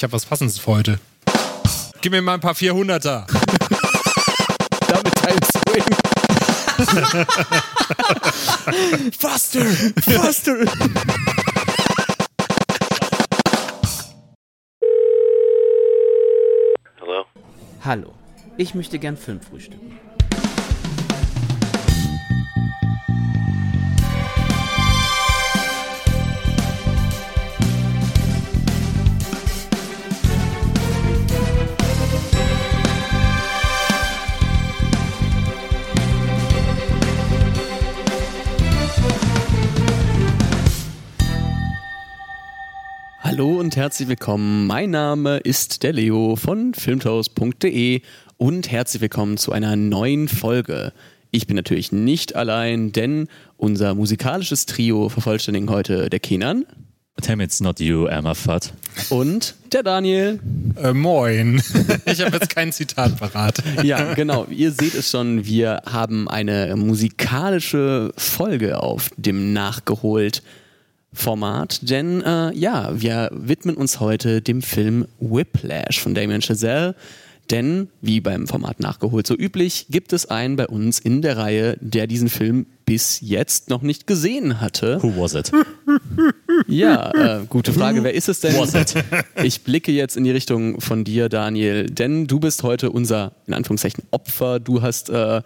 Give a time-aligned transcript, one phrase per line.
[0.00, 0.98] Ich habe was Passendes für heute.
[2.00, 3.26] Gib mir mal ein paar 400er.
[4.88, 5.84] Damit Time Swing.
[9.12, 9.66] faster!
[10.00, 10.56] Faster!
[16.98, 17.26] Hello?
[17.84, 18.14] Hallo,
[18.56, 20.00] ich möchte gern Film frühstücken.
[43.80, 44.66] Herzlich willkommen.
[44.66, 48.02] Mein Name ist der Leo von filmtoast.de
[48.36, 50.92] und herzlich willkommen zu einer neuen Folge.
[51.30, 56.66] Ich bin natürlich nicht allein, denn unser musikalisches Trio vervollständigen heute der Kenan.
[57.26, 58.70] Damn, it's not you, Emma Fudd.
[59.08, 60.40] Und der Daniel.
[60.76, 61.62] Äh, moin.
[62.04, 63.62] Ich habe jetzt kein Zitat parat.
[63.82, 64.44] Ja, genau.
[64.50, 70.42] Ihr seht es schon, wir haben eine musikalische Folge auf dem Nachgeholt
[71.12, 76.94] Format, denn äh, ja, wir widmen uns heute dem Film Whiplash von Damien Chazelle.
[77.50, 81.76] Denn, wie beim Format nachgeholt so üblich, gibt es einen bei uns in der Reihe,
[81.80, 85.02] der diesen Film bis jetzt noch nicht gesehen hatte.
[85.02, 85.50] Who was it?
[86.68, 88.04] Ja, äh, gute Frage.
[88.04, 88.54] Wer ist es denn?
[89.42, 93.54] Ich blicke jetzt in die Richtung von dir, Daniel, denn du bist heute unser, in
[93.54, 94.60] Anführungszeichen, Opfer.
[94.60, 95.42] Du hast äh,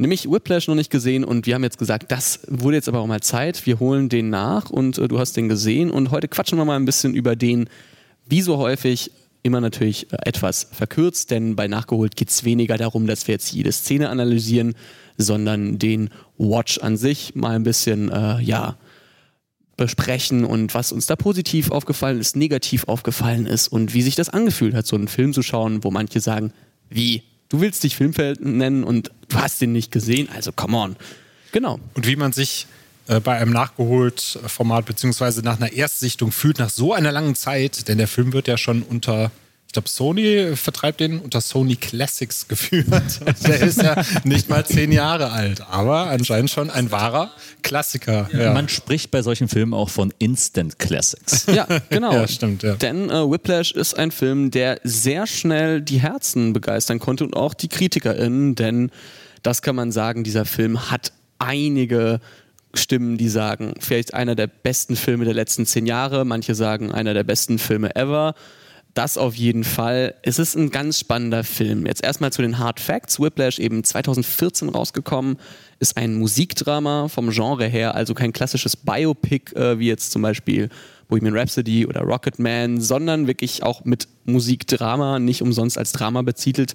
[0.00, 3.06] nämlich Whiplash noch nicht gesehen und wir haben jetzt gesagt, das wurde jetzt aber auch
[3.06, 3.66] mal Zeit.
[3.66, 6.76] Wir holen den nach und äh, du hast den gesehen und heute quatschen wir mal
[6.76, 7.68] ein bisschen über den,
[8.26, 9.12] wie so häufig,
[9.42, 13.52] immer natürlich äh, etwas verkürzt, denn bei Nachgeholt geht es weniger darum, dass wir jetzt
[13.52, 14.74] jede Szene analysieren,
[15.16, 18.76] sondern den Watch an sich mal ein bisschen, äh, ja,
[19.76, 24.28] besprechen und was uns da positiv aufgefallen ist, negativ aufgefallen ist und wie sich das
[24.28, 26.52] angefühlt hat, so einen Film zu schauen, wo manche sagen,
[26.90, 30.96] wie, du willst dich Filmfeld nennen und du hast den nicht gesehen, also come on.
[31.52, 31.78] Genau.
[31.94, 32.66] Und wie man sich
[33.08, 37.98] äh, bei einem Nachgeholt-Format beziehungsweise nach einer Erstsichtung fühlt, nach so einer langen Zeit, denn
[37.98, 39.30] der Film wird ja schon unter
[39.70, 43.20] ich glaube, Sony vertreibt den unter Sony Classics geführt.
[43.46, 47.30] Der ist ja nicht mal zehn Jahre alt, aber anscheinend schon ein wahrer
[47.62, 48.28] Klassiker.
[48.32, 48.52] Ja.
[48.52, 51.46] Man spricht bei solchen Filmen auch von Instant Classics.
[51.54, 52.12] Ja, genau.
[52.12, 52.74] Ja, stimmt, ja.
[52.74, 57.54] Denn äh, Whiplash ist ein Film, der sehr schnell die Herzen begeistern konnte und auch
[57.54, 58.90] die KritikerInnen, denn
[59.44, 62.18] das kann man sagen, dieser Film hat einige
[62.74, 67.14] Stimmen, die sagen, vielleicht einer der besten Filme der letzten zehn Jahre, manche sagen einer
[67.14, 68.34] der besten Filme ever.
[68.94, 70.14] Das auf jeden Fall.
[70.22, 71.86] Es ist ein ganz spannender Film.
[71.86, 73.20] Jetzt erstmal zu den Hard Facts.
[73.20, 75.38] Whiplash eben 2014 rausgekommen,
[75.78, 80.68] ist ein Musikdrama vom Genre her, also kein klassisches Biopic äh, wie jetzt zum Beispiel
[81.08, 86.74] Bohemian Rhapsody oder Rocketman, sondern wirklich auch mit Musikdrama, nicht umsonst als Drama betitelt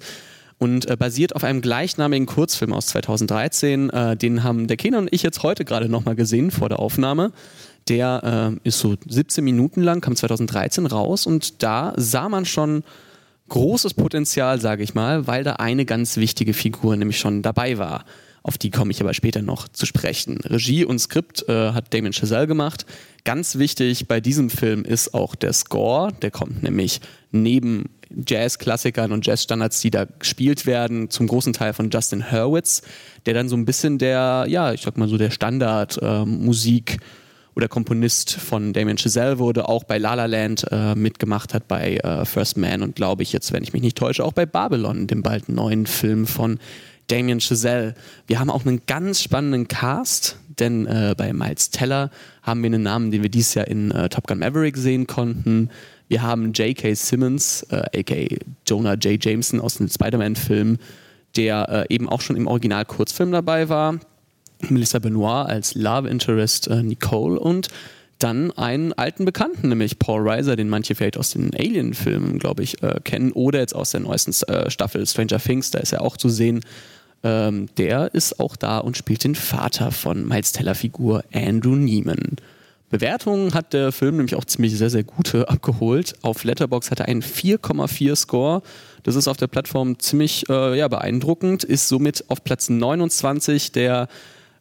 [0.58, 3.90] und äh, basiert auf einem gleichnamigen Kurzfilm aus 2013.
[3.90, 7.32] Äh, den haben der Kenan und ich jetzt heute gerade nochmal gesehen vor der Aufnahme.
[7.88, 12.82] Der äh, ist so 17 Minuten lang, kam 2013 raus und da sah man schon
[13.48, 18.04] großes Potenzial, sage ich mal, weil da eine ganz wichtige Figur nämlich schon dabei war.
[18.42, 20.38] Auf die komme ich aber später noch zu sprechen.
[20.44, 22.86] Regie und Skript äh, hat Damien Chazelle gemacht.
[23.24, 26.12] Ganz wichtig bei diesem Film ist auch der Score.
[26.22, 27.00] Der kommt nämlich
[27.32, 27.90] neben
[28.24, 32.82] Jazz-Klassikern und Jazz-Standards, die da gespielt werden, zum großen Teil von Justin Hurwitz,
[33.26, 36.98] der dann so ein bisschen der, ja, ich sag mal so der Standard-Musik-
[37.56, 41.96] oder Komponist von Damien Chazelle wurde, auch bei La La Land äh, mitgemacht hat, bei
[41.96, 45.06] äh, First Man und glaube ich jetzt, wenn ich mich nicht täusche, auch bei Babylon,
[45.06, 46.58] dem bald neuen Film von
[47.06, 47.94] Damien Chazelle.
[48.26, 52.10] Wir haben auch einen ganz spannenden Cast, denn äh, bei Miles Teller
[52.42, 55.70] haben wir einen Namen, den wir dieses Jahr in äh, Top Gun Maverick sehen konnten.
[56.08, 56.94] Wir haben J.K.
[56.94, 59.22] Simmons, äh, aka Jonah J.
[59.24, 60.76] Jameson aus dem Spider-Man-Film,
[61.36, 63.98] der äh, eben auch schon im Original-Kurzfilm dabei war.
[64.68, 67.68] Melissa Benoit als Love Interest äh, Nicole und
[68.18, 72.82] dann einen alten Bekannten, nämlich Paul Reiser, den manche vielleicht aus den Alien-Filmen, glaube ich,
[72.82, 76.16] äh, kennen oder jetzt aus der neuesten äh, Staffel Stranger Things, da ist er auch
[76.16, 76.60] zu sehen.
[77.22, 82.36] Ähm, der ist auch da und spielt den Vater von Miles Teller-Figur Andrew Neiman.
[82.88, 86.14] Bewertungen hat der Film nämlich auch ziemlich sehr, sehr gute abgeholt.
[86.22, 88.62] Auf Letterbox hat er einen 4,4 Score.
[89.02, 94.08] Das ist auf der Plattform ziemlich äh, ja, beeindruckend, ist somit auf Platz 29 der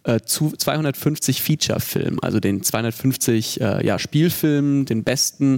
[0.05, 5.57] äh, zu 250 Feature-Film, also den 250 äh, ja, Spielfilmen, den besten.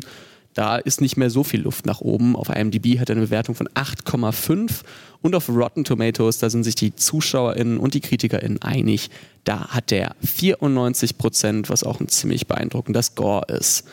[0.54, 2.36] Da ist nicht mehr so viel Luft nach oben.
[2.36, 4.82] Auf IMDb hat er eine Bewertung von 8,5
[5.22, 9.10] und auf Rotten Tomatoes, da sind sich die ZuschauerInnen und die KritikerInnen einig,
[9.44, 13.84] da hat der 94 Prozent, was auch ein ziemlich beeindruckender Score ist.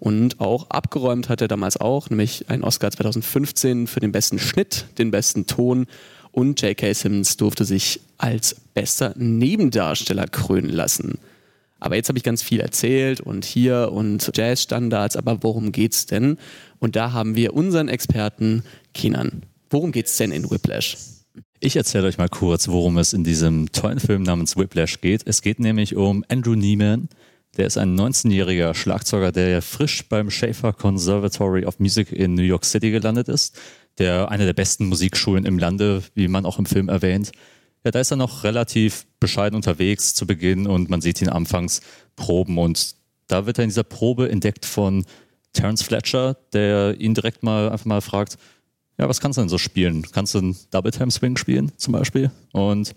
[0.00, 4.86] Und auch abgeräumt hat er damals auch, nämlich einen Oscar 2015 für den besten Schnitt,
[4.98, 5.86] den besten Ton
[6.32, 6.92] und J.K.
[6.94, 11.18] Simmons durfte sich als bester Nebendarsteller krönen lassen.
[11.78, 16.38] Aber jetzt habe ich ganz viel erzählt und hier und Jazzstandards, aber worum geht's denn?
[16.78, 18.62] Und da haben wir unseren Experten
[18.94, 19.42] Kinan.
[19.68, 20.96] Worum geht's denn in Whiplash?
[21.58, 25.22] Ich erzähle euch mal kurz, worum es in diesem tollen Film namens Whiplash geht.
[25.26, 27.08] Es geht nämlich um Andrew Neiman.
[27.56, 32.64] Der ist ein 19-jähriger Schlagzeuger, der frisch beim Schaefer Conservatory of Music in New York
[32.64, 33.58] City gelandet ist.
[33.98, 37.32] Der eine der besten Musikschulen im Lande, wie man auch im Film erwähnt.
[37.84, 41.80] Ja, da ist er noch relativ bescheiden unterwegs zu Beginn und man sieht ihn anfangs
[42.16, 42.94] proben und
[43.26, 45.04] da wird er in dieser Probe entdeckt von
[45.52, 48.36] Terence Fletcher, der ihn direkt mal einfach mal fragt,
[48.98, 50.06] ja, was kannst du denn so spielen?
[50.12, 52.30] Kannst du einen Double Time Swing spielen zum Beispiel?
[52.52, 52.94] Und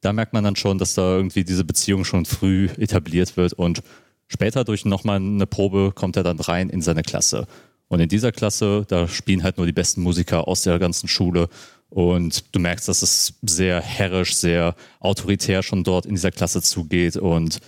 [0.00, 3.82] da merkt man dann schon, dass da irgendwie diese Beziehung schon früh etabliert wird und
[4.28, 7.46] später durch nochmal eine Probe kommt er dann rein in seine Klasse.
[7.88, 11.48] Und in dieser Klasse, da spielen halt nur die besten Musiker aus der ganzen Schule
[11.88, 17.16] und du merkst, dass es sehr herrisch, sehr autoritär schon dort in dieser Klasse zugeht
[17.16, 17.60] und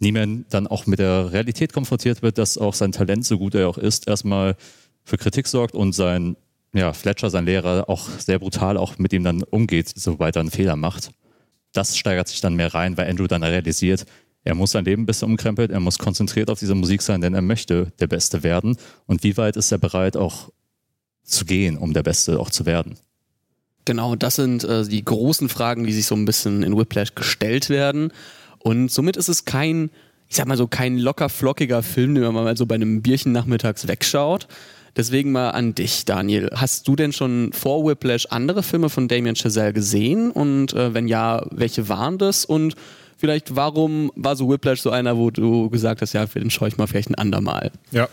[0.00, 3.68] niemand dann auch mit der Realität konfrontiert wird, dass auch sein Talent, so gut er
[3.68, 4.56] auch ist, erstmal
[5.04, 6.36] für Kritik sorgt und sein,
[6.72, 10.50] ja, Fletcher, sein Lehrer, auch sehr brutal auch mit ihm dann umgeht, sobald er einen
[10.50, 11.10] Fehler macht.
[11.72, 14.06] Das steigert sich dann mehr rein, weil Andrew dann realisiert,
[14.44, 17.42] er muss sein Leben bisschen umkrempeln, er muss konzentriert auf diese Musik sein, denn er
[17.42, 18.76] möchte der Beste werden.
[19.06, 20.50] Und wie weit ist er bereit auch
[21.22, 22.96] zu gehen, um der Beste auch zu werden?
[23.86, 27.70] Genau, das sind äh, die großen Fragen, die sich so ein bisschen in Whiplash gestellt
[27.70, 28.12] werden.
[28.58, 29.90] Und somit ist es kein,
[30.28, 33.32] ich sag mal so, kein locker flockiger Film, den man mal so bei einem Bierchen
[33.32, 34.46] nachmittags wegschaut.
[34.96, 36.50] Deswegen mal an dich, Daniel.
[36.54, 40.30] Hast du denn schon vor Whiplash andere Filme von Damien Chazelle gesehen?
[40.30, 42.44] Und äh, wenn ja, welche waren das?
[42.44, 42.76] Und
[43.24, 46.68] vielleicht, warum war so Whiplash so einer, wo du gesagt hast, ja, für den schaue
[46.68, 47.72] ich mal vielleicht ein andermal?
[47.90, 48.06] Ja.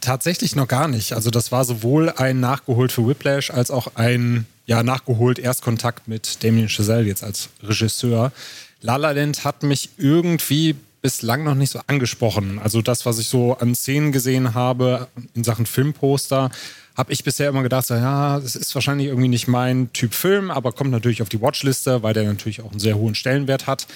[0.00, 1.12] Tatsächlich noch gar nicht.
[1.12, 6.42] Also das war sowohl ein Nachgeholt für Whiplash als auch ein ja, nachgeholt Erstkontakt mit
[6.42, 8.32] Damien Chazelle jetzt als Regisseur.
[8.80, 12.58] La La Land hat mich irgendwie bislang noch nicht so angesprochen.
[12.58, 16.50] Also das, was ich so an Szenen gesehen habe in Sachen Filmposter,
[16.96, 20.50] habe ich bisher immer gedacht, so, ja, das ist wahrscheinlich irgendwie nicht mein Typ Film,
[20.50, 23.86] aber kommt natürlich auf die Watchliste, weil der natürlich auch einen sehr hohen Stellenwert hat.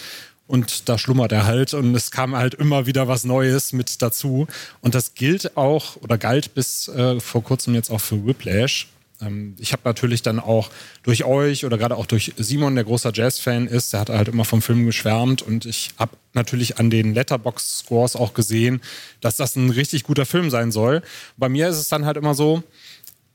[0.46, 4.48] Und da schlummert er halt und es kam halt immer wieder was Neues mit dazu.
[4.80, 8.88] Und das gilt auch oder galt bis äh, vor kurzem jetzt auch für Whiplash.
[9.20, 10.70] Ähm, ich habe natürlich dann auch
[11.02, 14.44] durch euch oder gerade auch durch Simon, der großer Jazz-Fan ist, der hat halt immer
[14.44, 18.80] vom Film geschwärmt und ich habe natürlich an den Letterbox-Scores auch gesehen,
[19.20, 21.02] dass das ein richtig guter Film sein soll.
[21.36, 22.62] Bei mir ist es dann halt immer so,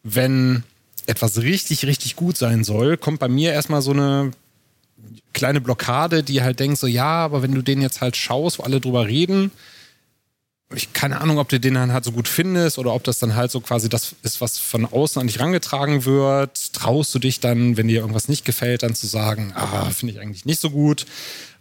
[0.06, 0.64] wenn
[1.08, 4.32] etwas richtig, richtig gut sein soll, kommt bei mir erstmal so eine
[5.34, 8.64] kleine Blockade, die halt denkt so, ja, aber wenn du den jetzt halt schaust, wo
[8.64, 9.52] alle drüber reden,
[10.74, 13.36] ich keine Ahnung, ob du den dann halt so gut findest oder ob das dann
[13.36, 16.74] halt so quasi das ist, was von außen an dich rangetragen wird.
[16.74, 20.20] Traust du dich dann, wenn dir irgendwas nicht gefällt, dann zu sagen, ah, finde ich
[20.20, 21.06] eigentlich nicht so gut.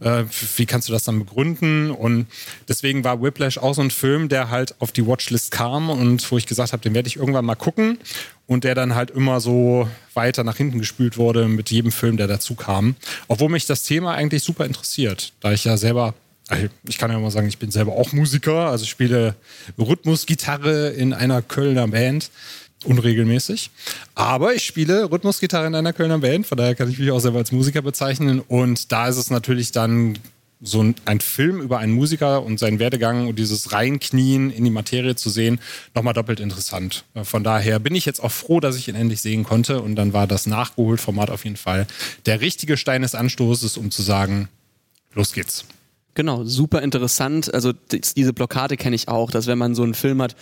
[0.00, 0.24] Äh,
[0.56, 1.90] wie kannst du das dann begründen?
[1.90, 2.26] Und
[2.66, 6.38] deswegen war Whiplash auch so ein Film, der halt auf die Watchlist kam und wo
[6.38, 7.98] ich gesagt habe, den werde ich irgendwann mal gucken.
[8.46, 12.26] Und der dann halt immer so weiter nach hinten gespült wurde mit jedem Film, der
[12.26, 12.94] dazu kam.
[13.26, 16.14] Obwohl mich das Thema eigentlich super interessiert, da ich ja selber
[16.48, 19.34] also ich kann ja mal sagen, ich bin selber auch Musiker, also spiele
[19.78, 22.30] Rhythmusgitarre in einer Kölner Band,
[22.84, 23.70] unregelmäßig.
[24.14, 27.38] Aber ich spiele Rhythmusgitarre in einer Kölner Band, von daher kann ich mich auch selber
[27.38, 28.40] als Musiker bezeichnen.
[28.40, 30.18] Und da ist es natürlich dann
[30.64, 34.70] so ein, ein, Film über einen Musiker und seinen Werdegang und dieses Reinknien in die
[34.70, 35.60] Materie zu sehen,
[35.94, 37.04] nochmal doppelt interessant.
[37.22, 40.12] Von daher bin ich jetzt auch froh, dass ich ihn endlich sehen konnte und dann
[40.12, 41.86] war das Nachgeholt-Format auf jeden Fall
[42.26, 44.48] der richtige Stein des Anstoßes, um zu sagen,
[45.14, 45.64] los geht's.
[46.14, 47.52] Genau, super interessant.
[47.52, 50.36] Also diese Blockade kenne ich auch, dass wenn man so einen Film hat,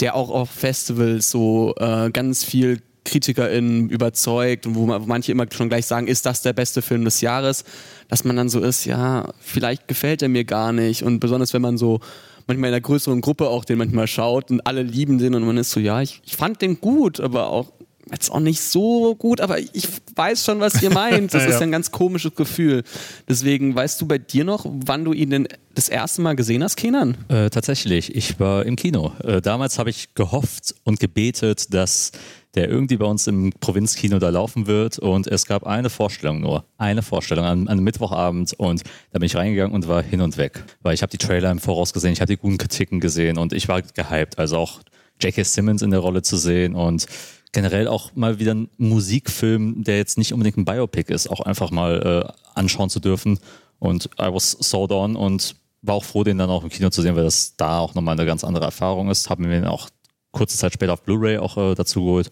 [0.00, 5.32] der auch auf Festivals so äh, ganz viel KritikerInnen überzeugt und wo, man, wo manche
[5.32, 7.64] immer schon gleich sagen, ist das der beste Film des Jahres,
[8.08, 11.02] dass man dann so ist, ja, vielleicht gefällt er mir gar nicht.
[11.02, 12.00] Und besonders wenn man so
[12.46, 15.56] manchmal in einer größeren Gruppe auch den manchmal schaut und alle lieben den und man
[15.56, 17.72] ist so, ja, ich, ich fand den gut, aber auch
[18.10, 21.14] jetzt auch nicht so gut, aber ich weiß schon, was ihr meint.
[21.34, 22.84] Das ja, ist ein ganz komisches Gefühl.
[23.28, 26.76] Deswegen, weißt du bei dir noch, wann du ihn denn das erste Mal gesehen hast,
[26.76, 27.16] Kenan?
[27.28, 29.12] Äh, tatsächlich, ich war im Kino.
[29.24, 32.12] Äh, damals habe ich gehofft und gebetet, dass
[32.54, 36.64] der irgendwie bei uns im Provinzkino da laufen wird und es gab eine Vorstellung nur,
[36.78, 38.82] eine Vorstellung an, an Mittwochabend und
[39.12, 41.58] da bin ich reingegangen und war hin und weg, weil ich habe die Trailer im
[41.58, 44.80] Voraus gesehen, ich habe die guten Kritiken gesehen und ich war gehypt, also auch
[45.20, 45.44] J.K.
[45.44, 47.06] Simmons in der Rolle zu sehen und
[47.54, 51.70] generell auch mal wieder ein Musikfilm, der jetzt nicht unbedingt ein Biopic ist, auch einfach
[51.70, 53.38] mal äh, anschauen zu dürfen.
[53.78, 57.00] Und I was sold on und war auch froh, den dann auch im Kino zu
[57.00, 59.30] sehen, weil das da auch nochmal eine ganz andere Erfahrung ist.
[59.30, 59.88] Haben wir ihn auch
[60.34, 62.30] kurze Zeit später auf Blu-ray auch äh, dazu geholt.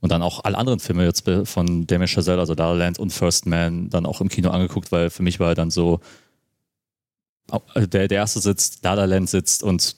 [0.00, 3.10] Und dann auch alle anderen Filme jetzt von Damien Chazelle, also La La Land und
[3.10, 6.00] First Man, dann auch im Kino angeguckt, weil für mich war dann so,
[7.74, 9.96] äh, der, der erste sitzt, La La Land sitzt und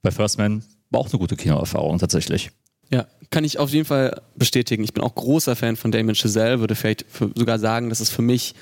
[0.00, 2.52] bei First Man war auch eine gute Kinoerfahrung tatsächlich.
[2.90, 4.84] Ja, kann ich auf jeden Fall bestätigen.
[4.84, 8.22] Ich bin auch großer Fan von Damien Chazelle, würde vielleicht sogar sagen, dass es für
[8.22, 8.54] mich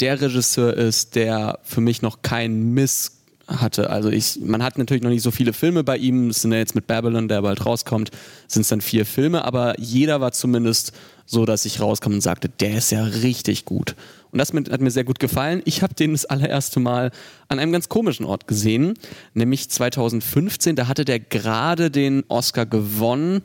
[0.00, 3.90] der Regisseur ist, der für mich noch keinen Miss hatte.
[3.90, 6.30] Also ich, man hat natürlich noch nicht so viele Filme bei ihm.
[6.30, 8.10] Es sind ja jetzt mit Babylon, der bald rauskommt,
[8.48, 10.92] sind es dann vier Filme, aber jeder war zumindest
[11.26, 13.96] so, dass ich rauskam und sagte, der ist ja richtig gut.
[14.30, 15.62] Und das hat mir sehr gut gefallen.
[15.64, 17.10] Ich habe den das allererste Mal
[17.48, 18.94] an einem ganz komischen Ort gesehen,
[19.34, 20.76] nämlich 2015.
[20.76, 23.42] Da hatte der gerade den Oscar gewonnen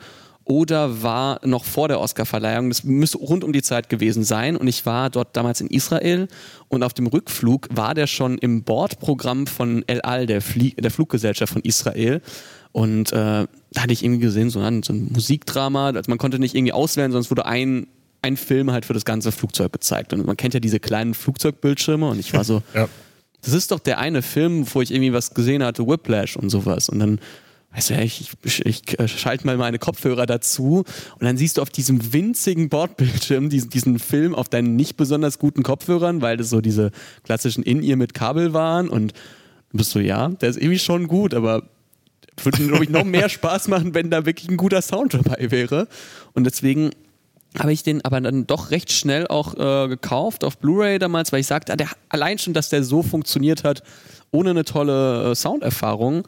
[0.51, 2.67] oder war noch vor der Oscarverleihung.
[2.67, 4.57] Das müsste rund um die Zeit gewesen sein.
[4.57, 6.27] Und ich war dort damals in Israel
[6.67, 10.91] und auf dem Rückflug war der schon im Bordprogramm von El Al, der, Flie der
[10.91, 12.21] Fluggesellschaft von Israel.
[12.73, 13.47] Und äh, da
[13.81, 15.87] hatte ich irgendwie gesehen, so ein, so ein Musikdrama.
[15.87, 17.87] Also man konnte nicht irgendwie auswählen, sonst wurde ein,
[18.21, 20.11] ein Film halt für das ganze Flugzeug gezeigt.
[20.11, 22.89] Und man kennt ja diese kleinen Flugzeugbildschirme und ich war so, ja.
[23.41, 26.89] das ist doch der eine Film, wo ich irgendwie was gesehen hatte, Whiplash und sowas.
[26.89, 27.19] Und dann
[27.73, 30.83] weißt du, ich, ich, ich äh, schalte mal meine Kopfhörer dazu
[31.19, 35.39] und dann siehst du auf diesem winzigen Bordbildschirm diesen, diesen Film auf deinen nicht besonders
[35.39, 36.91] guten Kopfhörern, weil das so diese
[37.23, 39.13] klassischen In-Ear mit Kabel waren und
[39.71, 41.63] du bist so, ja, der ist irgendwie schon gut, aber
[42.43, 45.87] würde, glaube ich, noch mehr Spaß machen, wenn da wirklich ein guter Sound dabei wäre.
[46.33, 46.91] Und deswegen
[47.59, 51.41] habe ich den aber dann doch recht schnell auch äh, gekauft auf Blu-ray damals, weil
[51.41, 53.83] ich sagte, der, allein schon, dass der so funktioniert hat,
[54.31, 56.23] ohne eine tolle äh, Sounderfahrung,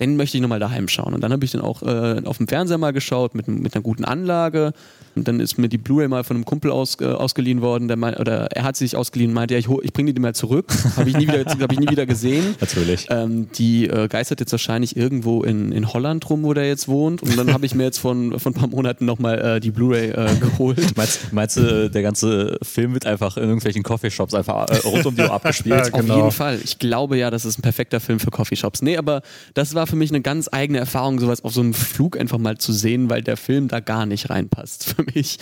[0.00, 1.14] den möchte ich nochmal daheim schauen.
[1.14, 3.82] Und dann habe ich den auch äh, auf dem Fernseher mal geschaut mit, mit einer
[3.82, 4.72] guten Anlage.
[5.14, 7.96] Und dann ist mir die Blu-ray mal von einem Kumpel aus, äh, ausgeliehen worden, der
[7.96, 10.34] mein, oder er hat sie sich ausgeliehen und meinte, ja, ich, ich bringe die mal
[10.34, 10.66] zurück.
[10.96, 12.54] Habe ich, nie wieder, hab ich nie wieder gesehen.
[12.60, 13.06] Natürlich.
[13.08, 17.22] Ähm, die äh, geistert jetzt wahrscheinlich irgendwo in, in Holland rum, wo der jetzt wohnt.
[17.22, 20.10] Und dann habe ich mir jetzt von, von ein paar Monaten nochmal äh, die Blu-ray
[20.10, 20.78] äh, geholt.
[20.96, 25.16] Meinst, meinst du, der ganze Film wird einfach in irgendwelchen Coffeeshops einfach äh, rund um
[25.16, 25.76] die Uhr abgespielt?
[25.76, 26.14] ja, genau.
[26.14, 26.58] Auf jeden Fall.
[26.62, 28.82] Ich glaube ja, das ist ein perfekter Film für Coffeeshops.
[28.82, 29.22] Nee, aber
[29.54, 32.58] das war für mich eine ganz eigene Erfahrung, sowas auf so einem Flug einfach mal
[32.58, 35.38] zu sehen, weil der Film da gar nicht reinpasst für mich.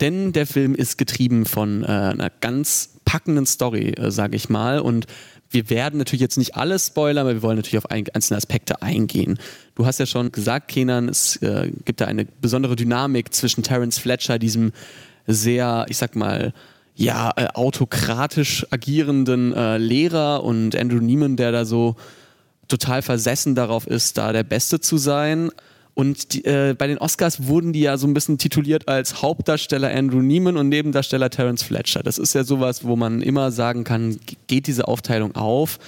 [0.00, 4.80] Denn der Film ist getrieben von äh, einer ganz packenden Story, äh, sage ich mal.
[4.80, 5.06] Und
[5.50, 9.38] wir werden natürlich jetzt nicht alles spoilern, aber wir wollen natürlich auf einzelne Aspekte eingehen.
[9.76, 13.98] Du hast ja schon gesagt, Kenan, es äh, gibt da eine besondere Dynamik zwischen Terence
[13.98, 14.72] Fletcher, diesem
[15.26, 16.52] sehr, ich sag mal,
[16.96, 21.96] ja, äh, autokratisch agierenden äh, Lehrer und Andrew Neiman, der da so
[22.68, 25.50] total versessen darauf ist, da der Beste zu sein.
[25.94, 29.94] Und die, äh, bei den Oscars wurden die ja so ein bisschen tituliert als Hauptdarsteller
[29.94, 32.02] Andrew Neiman und Nebendarsteller Terence Fletcher.
[32.02, 34.18] Das ist ja sowas, wo man immer sagen kann,
[34.48, 35.78] geht diese Aufteilung auf?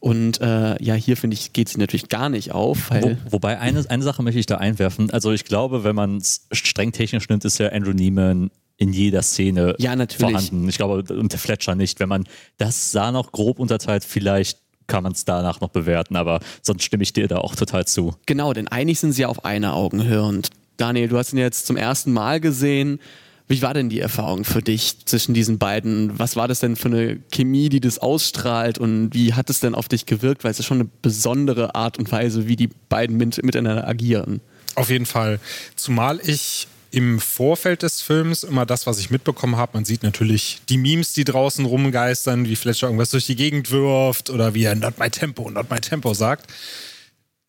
[0.00, 2.90] Und äh, ja, hier finde ich, geht sie natürlich gar nicht auf.
[2.90, 5.10] Wo, wobei eine, eine Sache möchte ich da einwerfen.
[5.10, 9.22] Also ich glaube, wenn man es streng technisch nimmt, ist ja Andrew Neiman in jeder
[9.22, 10.68] Szene ja, vorhanden.
[10.68, 11.98] Ich glaube, und der Fletcher nicht.
[11.98, 12.24] Wenn man
[12.58, 17.04] das sah noch grob unterteilt, vielleicht kann man es danach noch bewerten, aber sonst stimme
[17.04, 18.14] ich dir da auch total zu.
[18.26, 20.22] Genau, denn eigentlich sind sie auf einer Augenhöhe.
[20.22, 22.98] Und Daniel, du hast ihn jetzt zum ersten Mal gesehen.
[23.46, 26.18] Wie war denn die Erfahrung für dich zwischen diesen beiden?
[26.18, 29.74] Was war das denn für eine Chemie, die das ausstrahlt und wie hat es denn
[29.74, 30.44] auf dich gewirkt?
[30.44, 34.42] Weil es ist schon eine besondere Art und Weise, wie die beiden mit, miteinander agieren.
[34.74, 35.40] Auf jeden Fall.
[35.76, 39.72] Zumal ich im Vorfeld des Films immer das, was ich mitbekommen habe.
[39.74, 44.30] Man sieht natürlich die Memes, die draußen rumgeistern, wie Fletcher irgendwas durch die Gegend wirft
[44.30, 46.50] oder wie er Not my Tempo, Not my Tempo sagt.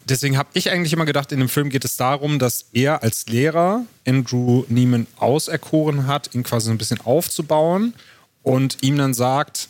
[0.06, 3.28] Deswegen habe ich eigentlich immer gedacht, in dem Film geht es darum, dass er als
[3.28, 7.94] Lehrer Andrew Neiman auserkoren hat, ihn quasi ein bisschen aufzubauen
[8.42, 9.70] und ihm dann sagt,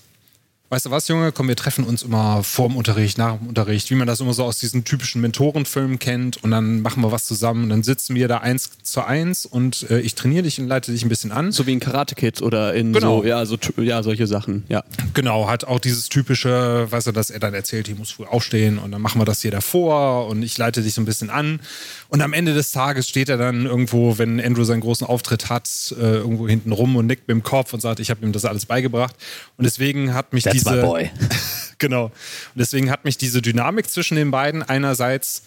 [0.71, 1.31] Weißt du was, Junge?
[1.31, 4.33] Komm, wir treffen uns immer vor dem Unterricht, nach dem Unterricht, wie man das immer
[4.33, 6.43] so aus diesen typischen Mentorenfilmen kennt.
[6.43, 7.63] Und dann machen wir was zusammen.
[7.63, 10.91] Und dann sitzen wir da eins zu eins und äh, ich trainiere dich und leite
[10.91, 11.51] dich ein bisschen an.
[11.51, 13.21] So wie in Karate Kid oder in genau.
[13.21, 14.83] so, ja, so, ja, solche Sachen, ja.
[15.15, 18.77] Genau, hat auch dieses typische, weißt du, dass er dann erzählt, ich muss früh aufstehen
[18.77, 21.61] und dann machen wir das hier davor und ich leite dich so ein bisschen an.
[22.09, 25.67] Und am Ende des Tages steht er dann irgendwo, wenn Andrew seinen großen Auftritt hat,
[25.99, 28.45] äh, irgendwo hinten rum und nickt mit dem Kopf und sagt, ich habe ihm das
[28.45, 29.15] alles beigebracht.
[29.57, 30.81] Und deswegen hat mich That's diese.
[30.81, 31.11] My boy.
[31.77, 32.05] genau.
[32.05, 32.11] Und
[32.55, 35.43] deswegen hat mich diese Dynamik zwischen den beiden einerseits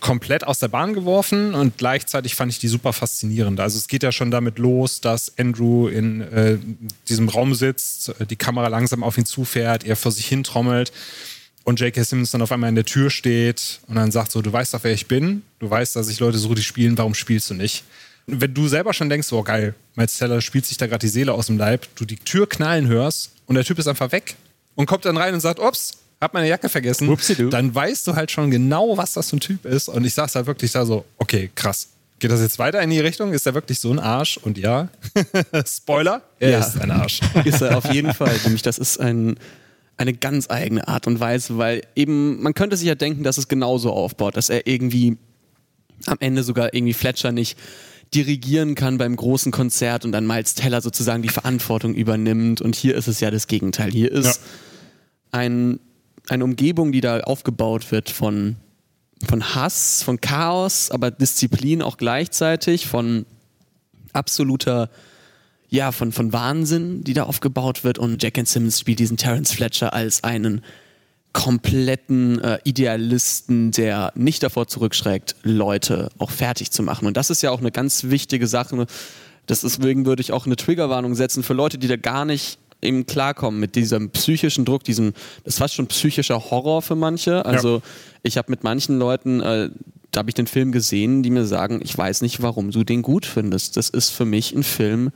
[0.00, 3.58] komplett aus der Bahn geworfen und gleichzeitig fand ich die super faszinierend.
[3.60, 6.58] Also es geht ja schon damit los, dass Andrew in äh,
[7.08, 10.92] diesem Raum sitzt, die Kamera langsam auf ihn zufährt, er vor sich hin trommelt
[11.64, 12.04] und J.K.
[12.04, 14.84] Simmons dann auf einmal in der Tür steht und dann sagt so, du weißt doch,
[14.84, 17.84] wer ich bin, du weißt, dass ich Leute suche, die spielen, warum spielst du nicht?
[18.26, 21.32] Wenn du selber schon denkst, oh geil, Miles Teller spielt sich da gerade die Seele
[21.32, 24.36] aus dem Leib, du die Tür knallen hörst und der Typ ist einfach weg
[24.76, 27.16] und kommt dann rein und sagt, ups, hab meine Jacke vergessen,
[27.50, 29.88] dann weißt du halt schon genau, was das für ein Typ ist.
[29.88, 31.88] Und ich saß halt wirklich da so, okay, krass.
[32.20, 33.32] Geht das jetzt weiter in die Richtung?
[33.32, 34.36] Ist er wirklich so ein Arsch?
[34.38, 34.88] Und ja,
[35.66, 36.58] Spoiler, er Ja.
[36.58, 37.20] ist ein Arsch.
[37.44, 38.34] Ist er auf jeden Fall.
[38.44, 39.38] Nämlich, das ist ein,
[39.96, 43.46] eine ganz eigene Art und Weise, weil eben, man könnte sich ja denken, dass es
[43.46, 45.16] genauso aufbaut, dass er irgendwie
[46.06, 47.56] am Ende sogar irgendwie Fletcher nicht
[48.14, 52.60] dirigieren kann beim großen Konzert und dann Miles Teller sozusagen die Verantwortung übernimmt.
[52.60, 53.90] Und hier ist es ja das Gegenteil.
[53.90, 54.40] Hier ist
[55.30, 55.80] ein,
[56.28, 58.56] eine Umgebung, die da aufgebaut wird von,
[59.26, 63.26] von Hass, von Chaos, aber Disziplin auch gleichzeitig, von
[64.12, 64.90] absoluter
[65.70, 67.98] ja, von, von Wahnsinn, die da aufgebaut wird.
[67.98, 70.62] Und Jack and Simmons spielt diesen Terence Fletcher als einen
[71.32, 77.06] kompletten äh, Idealisten, der nicht davor zurückschreckt, Leute auch fertig zu machen.
[77.06, 78.86] Und das ist ja auch eine ganz wichtige Sache.
[79.48, 83.60] Deswegen würde ich auch eine Triggerwarnung setzen für Leute, die da gar nicht eben klarkommen
[83.60, 85.12] mit diesem psychischen Druck, diesem,
[85.44, 87.44] das ist fast schon psychischer Horror für manche.
[87.44, 87.82] Also
[88.22, 89.70] ich habe mit manchen Leuten, äh,
[90.10, 93.02] da habe ich den Film gesehen, die mir sagen, ich weiß nicht, warum du den
[93.02, 93.76] gut findest.
[93.76, 95.10] Das ist für mich ein Film,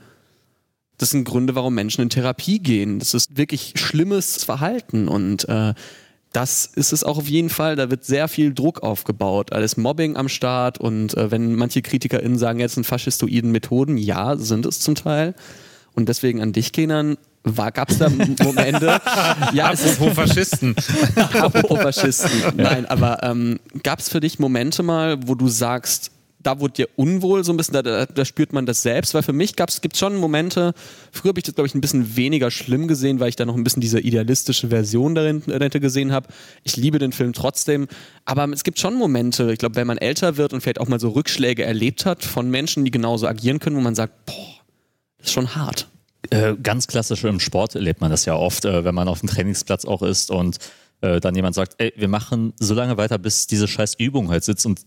[0.97, 2.99] das sind Gründe, warum Menschen in Therapie gehen.
[2.99, 5.73] Das ist wirklich schlimmes Verhalten und äh,
[6.33, 7.75] das ist es auch auf jeden Fall.
[7.75, 9.53] Da wird sehr viel Druck aufgebaut.
[9.53, 14.35] Alles Mobbing am Start und äh, wenn manche KritikerInnen sagen, jetzt sind faschistoiden Methoden, ja,
[14.35, 15.35] sind es zum Teil.
[15.93, 17.17] Und deswegen an dich, Kenan,
[17.73, 18.09] gab es da
[18.43, 18.99] Momente.
[19.53, 20.75] ja, es ist, Apropos Faschisten.
[21.15, 22.31] Apropos Faschisten.
[22.55, 26.11] Nein, aber ähm, gab es für dich Momente mal, wo du sagst,
[26.43, 29.23] da wurde dir unwohl so ein bisschen, da, da, da spürt man das selbst, weil
[29.23, 30.73] für mich gibt schon Momente,
[31.11, 33.55] früher habe ich das, glaube ich, ein bisschen weniger schlimm gesehen, weil ich da noch
[33.55, 36.27] ein bisschen diese idealistische Version darin, dahinter gesehen habe.
[36.63, 37.87] Ich liebe den Film trotzdem,
[38.25, 40.99] aber es gibt schon Momente, ich glaube, wenn man älter wird und vielleicht auch mal
[40.99, 44.61] so Rückschläge erlebt hat von Menschen, die genauso agieren können, wo man sagt, boah,
[45.17, 45.87] das ist schon hart.
[46.29, 49.29] Äh, ganz klassisch im Sport erlebt man das ja oft, äh, wenn man auf dem
[49.29, 50.57] Trainingsplatz auch ist und
[51.01, 54.43] äh, dann jemand sagt, ey, wir machen so lange weiter, bis diese scheiß Übung halt
[54.43, 54.79] sitzt und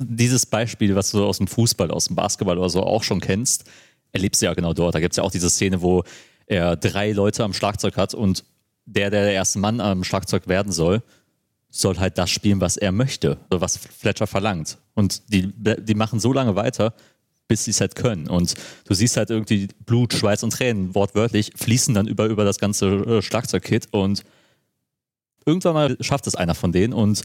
[0.00, 3.64] dieses Beispiel, was du aus dem Fußball, aus dem Basketball oder so auch schon kennst,
[4.12, 4.94] erlebst du ja genau dort.
[4.94, 6.04] Da gibt es ja auch diese Szene, wo
[6.46, 8.44] er drei Leute am Schlagzeug hat und
[8.86, 11.02] der, der der erste Mann am Schlagzeug werden soll,
[11.68, 14.78] soll halt das spielen, was er möchte, was Fletcher verlangt.
[14.94, 16.94] Und die, die machen so lange weiter,
[17.46, 18.28] bis sie es halt können.
[18.28, 18.54] Und
[18.86, 22.86] du siehst halt irgendwie Blut, Schweiß und Tränen, wortwörtlich, fließen dann über, über das ganze
[22.86, 24.24] äh, Schlagzeugkit und
[25.46, 27.22] irgendwann mal schafft es einer von denen und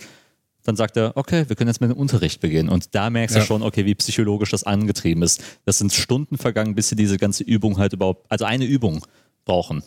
[0.65, 2.67] dann sagt er, okay, wir können jetzt mit dem Unterricht beginnen.
[2.69, 3.41] Und da merkst Ja.
[3.41, 5.41] du schon, okay, wie psychologisch das angetrieben ist.
[5.63, 9.05] Das sind Stunden vergangen, bis sie diese ganze Übung halt überhaupt, also eine Übung
[9.45, 9.83] brauchen,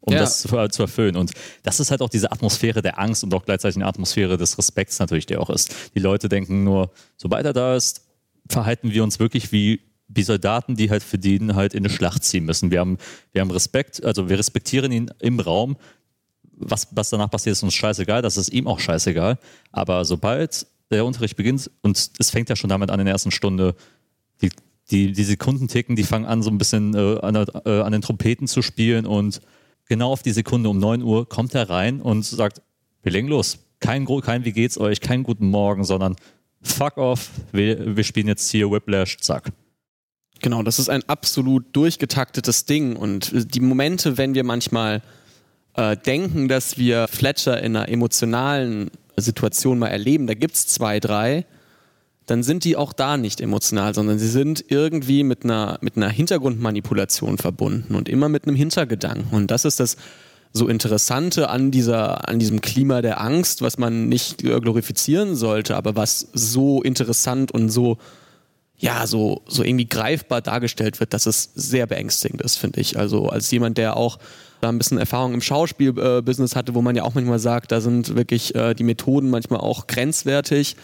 [0.00, 0.20] um Ja.
[0.20, 1.16] das zu, zu erfüllen.
[1.16, 1.32] Und
[1.64, 4.98] das ist halt auch diese Atmosphäre der Angst und auch gleichzeitig eine Atmosphäre des Respekts
[5.00, 5.74] natürlich, der auch ist.
[5.94, 8.06] Die Leute denken nur, sobald er da ist,
[8.48, 9.80] verhalten wir uns wirklich wie
[10.12, 12.72] wie Soldaten, die halt für den halt in eine Schlacht ziehen müssen.
[12.72, 12.98] Wir haben,
[13.30, 15.76] wir haben Respekt, also wir respektieren ihn im Raum.
[16.60, 19.38] Was, was danach passiert, ist uns scheißegal, das ist ihm auch scheißegal.
[19.72, 23.30] Aber sobald der Unterricht beginnt, und es fängt ja schon damit an in der ersten
[23.30, 23.74] Stunde,
[24.42, 24.50] die,
[24.90, 28.02] die, die Sekunden ticken, die fangen an, so ein bisschen äh, an, äh, an den
[28.02, 29.40] Trompeten zu spielen und
[29.88, 32.62] genau auf die Sekunde um 9 Uhr kommt er rein und sagt,
[33.02, 33.58] wir legen los.
[33.80, 36.16] Kein, kein Wie geht's euch, kein guten Morgen, sondern
[36.60, 39.52] fuck off, wir, wir spielen jetzt hier Whiplash, zack.
[40.42, 42.96] Genau, das ist ein absolut durchgetaktetes Ding.
[42.96, 45.02] Und die Momente, wenn wir manchmal
[45.74, 51.44] äh, denken, dass wir Fletcher in einer emotionalen Situation mal erleben, da gibt's zwei, drei,
[52.26, 56.08] dann sind die auch da nicht emotional, sondern sie sind irgendwie mit einer, mit einer
[56.08, 59.28] Hintergrundmanipulation verbunden und immer mit einem Hintergedanken.
[59.32, 59.96] Und das ist das
[60.52, 65.76] so Interessante an, dieser, an diesem Klima der Angst, was man nicht äh, glorifizieren sollte,
[65.76, 67.98] aber was so interessant und so
[68.76, 72.98] ja, so, so irgendwie greifbar dargestellt wird, dass es sehr beängstigend ist, finde ich.
[72.98, 74.18] Also als jemand, der auch
[74.60, 78.16] da ein bisschen Erfahrung im Schauspielbusiness hatte, wo man ja auch manchmal sagt, da sind
[78.16, 80.76] wirklich äh, die Methoden manchmal auch grenzwertig,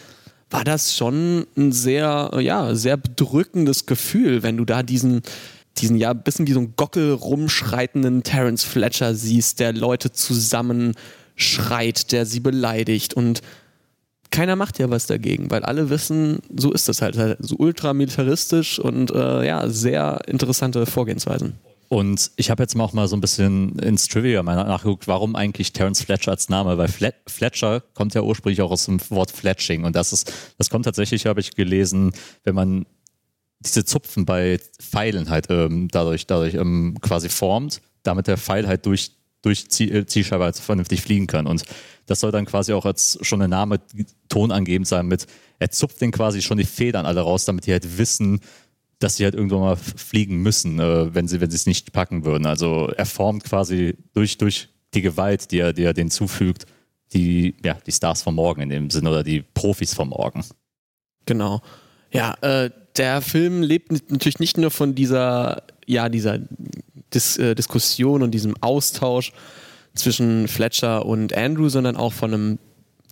[0.49, 5.21] war das schon ein sehr, äh, ja, sehr bedrückendes Gefühl, wenn du da diesen,
[5.77, 12.25] diesen ja bisschen wie so ein Gockel rumschreitenden Terence Fletcher siehst, der Leute zusammenschreit, der
[12.25, 13.41] sie beleidigt und
[14.29, 18.79] keiner macht ja was dagegen, weil alle wissen, so ist das halt, halt so ultramilitaristisch
[18.79, 21.53] und äh, ja, sehr interessante Vorgehensweisen.
[21.89, 25.35] Und ich habe jetzt mal auch mal so ein bisschen ins Trivia mal nachgeguckt, warum
[25.35, 29.31] eigentlich Terence Fletcher als Name, weil Flet Fletcher kommt ja ursprünglich auch aus dem Wort
[29.31, 32.11] Fletching und das ist, das kommt tatsächlich, habe ich gelesen,
[32.43, 32.85] wenn man
[33.59, 38.85] diese Zupfen bei Pfeilen halt ähm, dadurch, dadurch ähm, quasi formt, damit der Pfeil halt
[38.85, 41.47] durch, durch äh, Zielscheibe halt vernünftig fliegen kann.
[41.47, 41.63] Und
[42.05, 43.79] das soll dann quasi auch als schon ein Name
[44.29, 45.25] tonangebend sein mit,
[45.59, 48.41] er zupft den quasi schon die Federn alle raus, damit die halt wissen,
[48.99, 52.45] dass sie halt irgendwann mal fliegen müssen, äh, wenn sie wenn es nicht packen würden.
[52.45, 56.65] Also er formt quasi durch, durch die Gewalt, die er, die er denen zufügt,
[57.13, 60.43] die, ja, die Stars vom Morgen in dem Sinne oder die Profis vom Morgen.
[61.25, 61.61] Genau.
[62.11, 66.39] Ja, äh, der Film lebt natürlich nicht nur von dieser, ja, dieser
[67.13, 69.31] Dis äh, Diskussion und diesem Austausch
[69.93, 72.59] zwischen Fletcher und Andrew, sondern auch von einem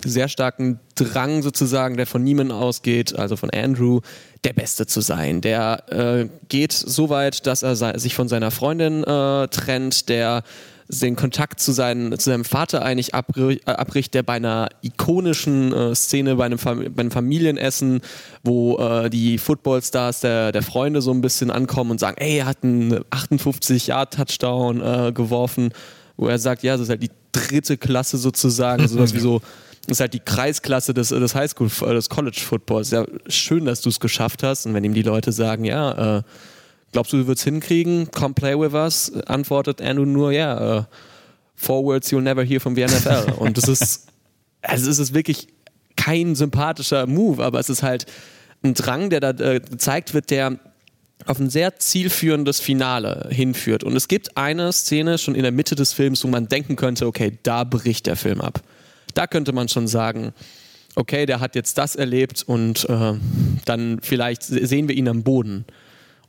[0.03, 4.01] sehr starken Drang sozusagen, der von niemandem ausgeht, also von Andrew,
[4.43, 5.41] der Beste zu sein.
[5.41, 10.43] Der äh, geht so weit, dass er sich von seiner Freundin äh, trennt, der
[10.87, 15.95] den Kontakt zu, seinen, zu seinem Vater eigentlich äh, abbricht, der bei einer ikonischen äh,
[15.95, 18.01] Szene, bei einem, Fam bei einem Familienessen,
[18.43, 22.45] wo äh, die Footballstars der, der Freunde so ein bisschen ankommen und sagen, ey, er
[22.45, 25.71] hat einen 58-Yard-Touchdown äh, geworfen,
[26.17, 29.41] wo er sagt, ja, das ist halt die dritte Klasse sozusagen, sowas wie so
[29.87, 32.91] ist halt die Kreisklasse des, des Highschool, äh, des College Footballs.
[32.91, 34.65] Ja, schön, dass du es geschafft hast.
[34.65, 36.23] Und wenn ihm die Leute sagen, ja, äh,
[36.91, 38.09] glaubst du, du würdest hinkriegen?
[38.11, 40.83] Come play with us, antwortet Andrew nur, ja, yeah, uh,
[41.55, 43.33] four words you'll never hear from the NFL.
[43.37, 44.07] Und das ist,
[44.61, 45.47] also es ist wirklich
[45.95, 48.05] kein sympathischer Move, aber es ist halt
[48.63, 50.59] ein Drang, der da äh, gezeigt wird, der
[51.25, 53.83] auf ein sehr zielführendes Finale hinführt.
[53.83, 57.07] Und es gibt eine Szene schon in der Mitte des Films, wo man denken könnte,
[57.07, 58.61] okay, da bricht der Film ab.
[59.15, 60.33] Da könnte man schon sagen,
[60.95, 63.13] okay, der hat jetzt das erlebt und äh,
[63.65, 65.65] dann vielleicht sehen wir ihn am Boden.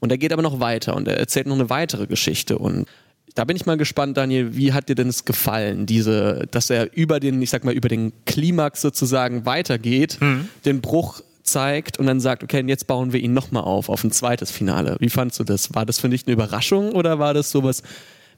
[0.01, 2.59] Und er geht aber noch weiter und er erzählt noch eine weitere Geschichte.
[2.59, 2.87] Und
[3.35, 6.97] da bin ich mal gespannt, Daniel, wie hat dir denn es gefallen, diese, dass er
[6.97, 10.49] über den, ich sag mal, über den Klimax sozusagen weitergeht, mhm.
[10.65, 14.11] den Bruch zeigt und dann sagt, okay, jetzt bauen wir ihn nochmal auf, auf ein
[14.11, 14.97] zweites Finale.
[15.01, 15.75] Wie fandest du das?
[15.75, 17.83] War das für dich eine Überraschung oder war das sowas,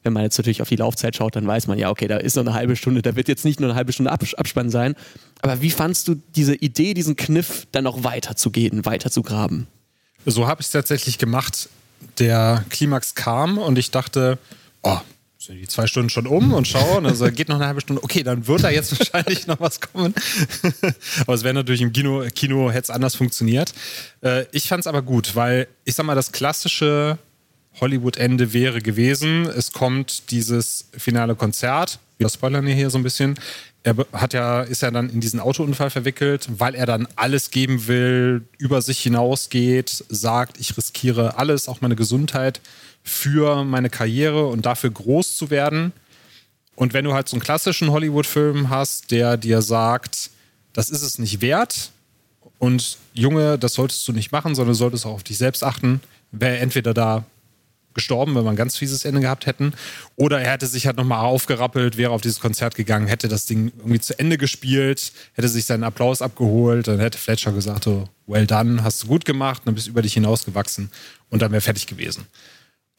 [0.02, 2.36] wenn man jetzt natürlich auf die Laufzeit schaut, dann weiß man ja, okay, da ist
[2.36, 4.94] noch eine halbe Stunde, da wird jetzt nicht nur eine halbe Stunde Abspann sein.
[5.42, 9.66] Aber wie fandst du diese Idee, diesen Kniff dann noch weiterzugehen, weiter zu graben?
[10.26, 11.68] So habe ich es tatsächlich gemacht.
[12.18, 14.38] Der Klimax kam und ich dachte,
[14.82, 14.98] oh,
[15.38, 18.02] sind die zwei Stunden schon um und schauen, also geht noch eine halbe Stunde.
[18.02, 20.14] Okay, dann wird da jetzt wahrscheinlich noch was kommen.
[21.20, 23.72] aber es wäre natürlich im Kino, Kino hätte es anders funktioniert.
[24.20, 27.18] Äh, ich fand es aber gut, weil ich sag mal, das klassische
[27.80, 31.98] Hollywood-Ende wäre gewesen, es kommt dieses finale Konzert.
[32.18, 33.38] Wir spoilern hier so ein bisschen
[33.88, 37.86] er hat ja, ist ja dann in diesen Autounfall verwickelt, weil er dann alles geben
[37.86, 42.60] will, über sich hinausgeht, sagt, ich riskiere alles, auch meine Gesundheit
[43.02, 45.92] für meine Karriere und dafür groß zu werden.
[46.74, 50.30] Und wenn du halt so einen klassischen Hollywood-Film hast, der dir sagt,
[50.72, 51.90] das ist es nicht wert
[52.58, 56.00] und Junge, das solltest du nicht machen, sondern solltest auch auf dich selbst achten,
[56.30, 57.24] wäre entweder da
[57.98, 59.74] gestorben, wenn wir ein ganz fieses Ende gehabt hätten.
[60.14, 63.72] Oder er hätte sich halt nochmal aufgerappelt, wäre auf dieses Konzert gegangen, hätte das Ding
[63.78, 68.46] irgendwie zu Ende gespielt, hätte sich seinen Applaus abgeholt, dann hätte Fletcher gesagt, so, well
[68.46, 70.90] done, hast du gut gemacht, dann bist du über dich hinausgewachsen
[71.28, 72.24] und dann wäre fertig gewesen.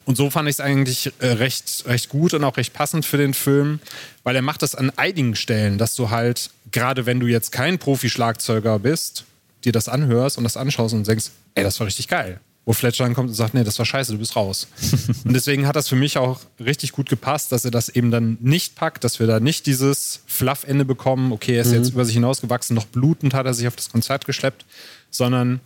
[0.04, 3.16] Und so fand ich es eigentlich äh, recht, recht gut und auch recht passend für
[3.16, 3.80] den Film,
[4.22, 7.78] weil er macht das an einigen Stellen, dass du halt, gerade wenn du jetzt kein
[7.78, 9.24] Profi-Schlagzeuger bist,
[9.64, 13.02] dir das anhörst und das anschaust und denkst, ey, das war richtig geil wo Fletcher
[13.02, 14.68] dann kommt und sagt, nee, das war scheiße, du bist raus.
[15.24, 18.38] und deswegen hat das für mich auch richtig gut gepasst, dass er das eben dann
[18.40, 21.78] nicht packt, dass wir da nicht dieses Fluff-Ende bekommen, okay, er ist mhm.
[21.78, 24.64] jetzt über sich hinausgewachsen, noch blutend hat er sich auf das Konzert geschleppt,
[25.10, 25.58] sondern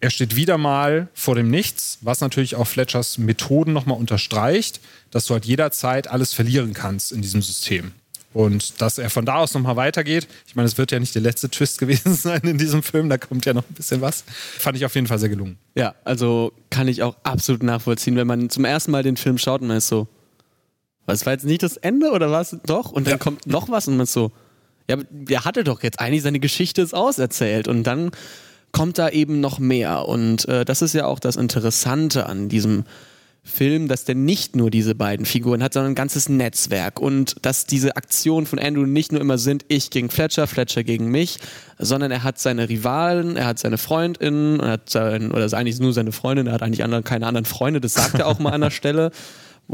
[0.00, 4.80] er steht wieder mal vor dem Nichts, was natürlich auch Fletchers Methoden nochmal unterstreicht,
[5.12, 7.92] dass du halt jederzeit alles verlieren kannst in diesem System.
[8.32, 10.28] Und dass er von da aus nochmal weitergeht.
[10.46, 13.18] Ich meine, es wird ja nicht der letzte Twist gewesen sein in diesem Film, da
[13.18, 14.24] kommt ja noch ein bisschen was.
[14.58, 15.58] Fand ich auf jeden Fall sehr gelungen.
[15.74, 19.62] Ja, also kann ich auch absolut nachvollziehen, wenn man zum ersten Mal den Film schaut
[19.62, 20.06] und man ist so,
[21.06, 22.92] was war jetzt nicht das Ende oder was doch?
[22.92, 23.18] Und dann ja.
[23.18, 24.30] kommt noch was und man ist so,
[24.88, 28.12] ja, der hatte doch jetzt eigentlich seine Geschichte ist auserzählt und dann
[28.72, 30.06] kommt da eben noch mehr.
[30.06, 32.84] Und äh, das ist ja auch das Interessante an diesem
[33.42, 37.00] Film, dass der nicht nur diese beiden Figuren hat, sondern ein ganzes Netzwerk.
[37.00, 41.06] Und dass diese Aktionen von Andrew nicht nur immer sind, ich gegen Fletcher, Fletcher gegen
[41.06, 41.38] mich,
[41.78, 45.92] sondern er hat seine Rivalen, er hat seine Freundinnen, er hat sein, oder eigentlich nur
[45.92, 48.60] seine Freundin, er hat eigentlich andere, keine anderen Freunde, das sagt er auch mal an
[48.60, 49.10] der Stelle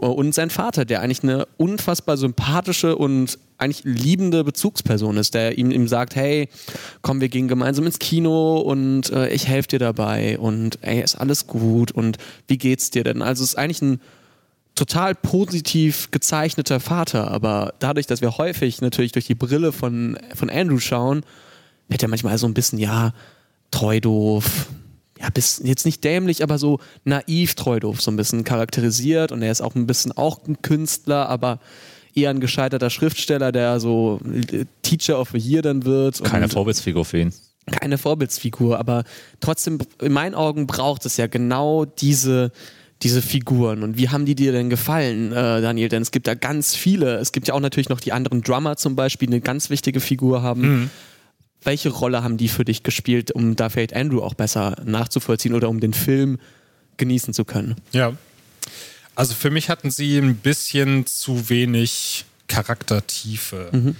[0.00, 5.70] und sein Vater, der eigentlich eine unfassbar sympathische und eigentlich liebende Bezugsperson ist, der ihm,
[5.70, 6.48] ihm sagt, hey,
[7.02, 11.16] komm, wir gehen gemeinsam ins Kino und äh, ich helfe dir dabei und ey, ist
[11.16, 13.22] alles gut und wie geht's dir denn?
[13.22, 14.00] Also es ist eigentlich ein
[14.74, 20.50] total positiv gezeichneter Vater, aber dadurch, dass wir häufig natürlich durch die Brille von, von
[20.50, 21.22] Andrew schauen,
[21.88, 23.12] wird er manchmal so ein bisschen, ja,
[23.70, 24.66] treu doof,
[25.20, 29.42] ja, bis jetzt nicht dämlich, aber so naiv treu doof so ein bisschen charakterisiert und
[29.42, 31.60] er ist auch ein bisschen auch ein Künstler, aber
[32.14, 34.20] eher ein gescheiterter Schriftsteller, der so
[34.82, 36.22] Teacher of the Year dann wird.
[36.24, 37.34] Keine Vorbildsfigur für ihn.
[37.80, 39.04] Keine Vorbildsfigur, aber
[39.40, 42.52] trotzdem, in meinen Augen braucht es ja genau diese,
[43.02, 45.88] diese Figuren und wie haben die dir denn gefallen, äh, Daniel?
[45.88, 47.16] Denn es gibt da ganz viele.
[47.16, 50.00] Es gibt ja auch natürlich noch die anderen Drummer zum Beispiel, die eine ganz wichtige
[50.00, 50.60] Figur haben.
[50.60, 50.90] Mhm.
[51.66, 55.68] Welche Rolle haben die für dich gespielt, um da vielleicht Andrew auch besser nachzuvollziehen oder
[55.68, 56.38] um den Film
[56.96, 57.74] genießen zu können?
[57.90, 58.12] Ja.
[59.16, 63.70] Also für mich hatten sie ein bisschen zu wenig Charaktertiefe.
[63.72, 63.96] Mhm.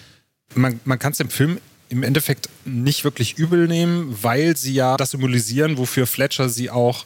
[0.55, 4.97] Man, man kann es im Film im Endeffekt nicht wirklich übel nehmen, weil sie ja
[4.97, 7.05] das symbolisieren, wofür Fletcher sie auch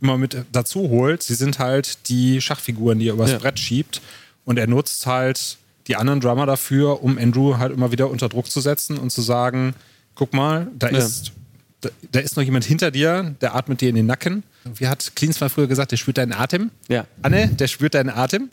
[0.00, 1.22] immer mit dazu holt.
[1.22, 3.38] Sie sind halt die Schachfiguren, die er übers ja.
[3.38, 4.00] Brett schiebt.
[4.44, 8.50] Und er nutzt halt die anderen Drummer dafür, um Andrew halt immer wieder unter Druck
[8.50, 9.74] zu setzen und zu sagen,
[10.18, 10.98] guck mal, da ja.
[10.98, 11.32] ist
[11.80, 14.42] da, da, ist noch jemand hinter dir, der atmet dir in den Nacken.
[14.74, 16.70] Wie hat Cleans mal früher gesagt, der spürt deinen Atem?
[16.88, 17.06] Ja.
[17.22, 18.50] Anne, der spürt deinen Atem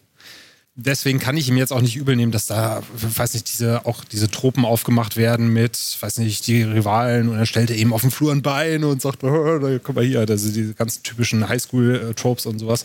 [0.76, 4.04] deswegen kann ich ihm jetzt auch nicht übel nehmen, dass da, weiß nicht, diese, auch
[4.04, 8.12] diese Tropen aufgemacht werden mit, weiß nicht, die Rivalen und er stellt eben auf dem
[8.12, 12.60] Flur ein Bein und sagt, oh, guck mal hier, also diese ganzen typischen Highschool-Tropes und
[12.60, 12.84] sowas.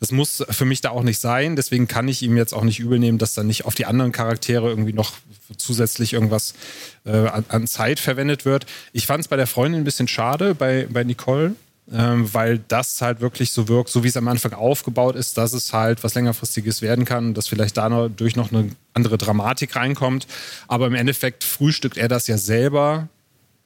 [0.00, 2.80] Das muss für mich da auch nicht sein, deswegen kann ich ihm jetzt auch nicht
[2.80, 5.12] übel nehmen, dass da nicht auf die anderen Charaktere irgendwie noch
[5.56, 6.54] zusätzlich irgendwas
[7.04, 8.66] äh, an, Zeit verwendet wird.
[8.92, 11.54] Ich fand es bei der Freundin ein bisschen schade, bei, bei Nicole,
[11.92, 15.52] ähm, weil das halt wirklich so wirkt, so wie es am Anfang aufgebaut ist, dass
[15.52, 20.26] es halt was längerfristiges werden kann, dass vielleicht dadurch noch eine andere Dramatik reinkommt.
[20.66, 23.08] Aber im Endeffekt frühstückt er das ja selber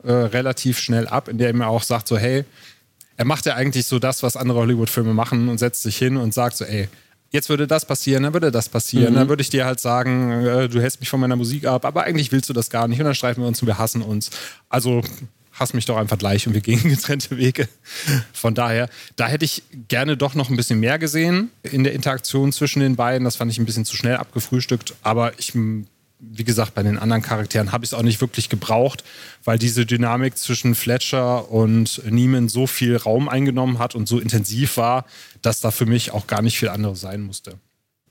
[0.03, 2.45] äh, relativ schnell ab, indem er auch sagt so, hey,
[3.19, 6.33] er macht ja eigentlich so das, was andere Hollywood-Filme machen und setzt sich hin und
[6.33, 6.89] sagt so, ey,
[7.31, 9.13] jetzt würde das passieren, dann würde das passieren.
[9.13, 9.17] Mhm.
[9.17, 12.05] Dann würde ich dir halt sagen, äh, du hältst mich von meiner Musik ab, aber
[12.05, 13.01] eigentlich willst du das gar nicht.
[13.01, 14.31] Und dann streiten wir uns und wir hassen uns.
[14.69, 15.03] Also
[15.53, 17.69] hass mich doch einfach gleich und wir gehen getrennte Wege.
[18.33, 22.53] Von daher, da hätte ich gerne doch noch ein bisschen mehr gesehen in der Interaktion
[22.53, 23.25] zwischen den beiden.
[23.25, 25.57] Das fand ich ein bisschen zu schnell abgefrühstückt, aber ich
[26.21, 29.05] wie gesagt, bei den anderen Charakteren habe ich es auch nicht wirklich gebraucht,
[29.45, 34.77] weil diese Dynamik zwischen Fletcher und Neiman so viel Raum eingenommen hat und so intensiv
[34.77, 35.05] war,
[35.43, 37.55] dass da für mich auch gar nicht viel anderes sein musste.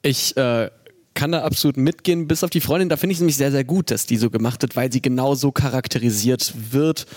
[0.02, 0.70] Ich äh,
[1.14, 2.90] kann da absolut mitgehen, bis auf die Freundin.
[2.90, 5.02] Da finde ich es nämlich sehr, sehr gut, dass die so gemacht hat, weil sie
[5.02, 7.08] genau so charakterisiert wird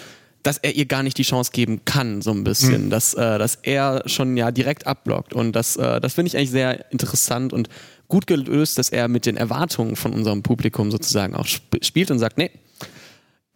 [0.42, 2.86] dass er ihr gar nicht die Chance geben kann, so ein bisschen.
[2.86, 2.90] Mhm.
[2.90, 5.34] Dass, äh, dass er schon ja direkt abblockt.
[5.34, 7.68] Und das, äh, das finde ich eigentlich sehr interessant und
[8.10, 12.18] gut gelöst, dass er mit den Erwartungen von unserem Publikum sozusagen auch sp spielt und
[12.18, 12.50] sagt, nee,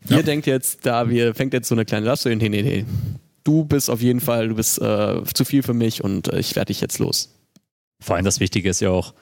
[0.08, 0.22] ihr ja.
[0.22, 2.86] denkt jetzt, da wir fängt jetzt so eine kleine Last nee, nee, nee.
[3.42, 6.56] Du bist auf jeden Fall, du bist äh, zu viel für mich und äh, ich
[6.56, 7.34] werde dich jetzt los.
[8.00, 9.12] Vor allem das Wichtige ist ja auch,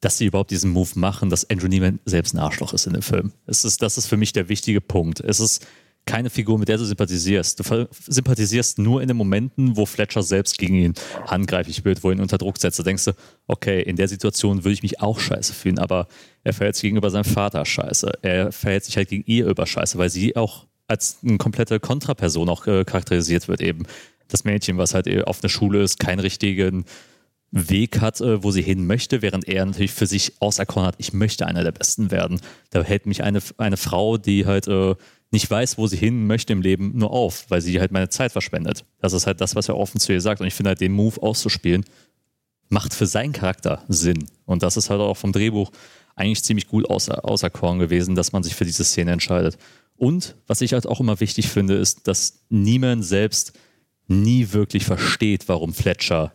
[0.00, 3.02] dass sie überhaupt diesen Move machen, dass Andrew Neiman selbst ein Arschloch ist in dem
[3.02, 3.32] Film.
[3.46, 5.20] Es ist, das ist für mich der wichtige Punkt.
[5.20, 5.66] Es ist
[6.04, 7.60] keine Figur, mit der du sympathisierst.
[7.60, 10.94] Du sympathisierst nur in den Momenten, wo Fletcher selbst gegen ihn
[11.26, 12.78] handgreiflich wird, wo ihn unter Druck setzt.
[12.78, 13.12] Da denkst du,
[13.46, 16.08] okay, in der Situation würde ich mich auch scheiße fühlen, aber
[16.42, 18.12] er verhält sich gegenüber seinem Vater scheiße.
[18.22, 22.48] Er verhält sich halt gegen ihr über scheiße, weil sie auch als eine komplette Kontraperson
[22.48, 23.84] auch äh, charakterisiert wird eben.
[24.28, 26.84] Das Mädchen, was halt auf einer Schule ist, keinen richtigen
[27.52, 31.12] Weg hat, äh, wo sie hin möchte, während er natürlich für sich auserkoren hat, ich
[31.12, 32.40] möchte einer der Besten werden.
[32.70, 34.94] Da hält mich eine, eine Frau, die halt äh,
[35.32, 38.32] nicht weiß, wo sie hin möchte im Leben, nur auf, weil sie halt meine Zeit
[38.32, 38.84] verschwendet.
[39.00, 40.40] Das ist halt das, was er offen zu ihr sagt.
[40.40, 41.84] Und ich finde halt, den Move auszuspielen,
[42.68, 44.26] macht für seinen Charakter Sinn.
[44.44, 45.70] Und das ist halt auch vom Drehbuch
[46.16, 49.56] eigentlich ziemlich gut außer, auserkoren gewesen, dass man sich für diese Szene entscheidet.
[49.96, 53.54] Und was ich halt auch immer wichtig finde, ist, dass niemand selbst
[54.08, 56.32] nie wirklich versteht, warum Fletcher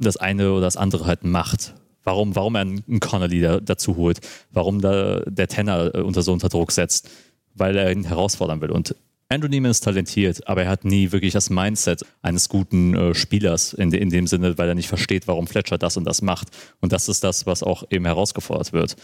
[0.00, 1.74] das eine oder das andere halt macht.
[2.02, 4.20] Warum, warum er einen Connolly da, dazu holt,
[4.50, 7.10] warum da der Tenor äh, unter so unter Druck setzt
[7.54, 8.70] weil er ihn herausfordern will.
[8.70, 8.94] Und
[9.28, 13.72] Andrew Neiman ist talentiert, aber er hat nie wirklich das Mindset eines guten äh, Spielers
[13.72, 16.48] in, de, in, dem Sinne, weil er nicht versteht, warum Fletcher das und das macht.
[16.80, 18.96] Und das ist das, was auch eben herausgefordert wird.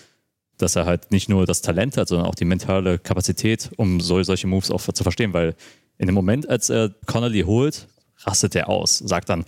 [0.58, 4.20] Dass er halt nicht nur das Talent hat, sondern auch die mentale Kapazität, um so,
[4.24, 5.32] solche Moves auch zu verstehen.
[5.32, 5.54] Weil
[5.98, 7.86] in dem Moment, als er Connolly holt,
[8.24, 9.44] rastet er aus, sagt dann,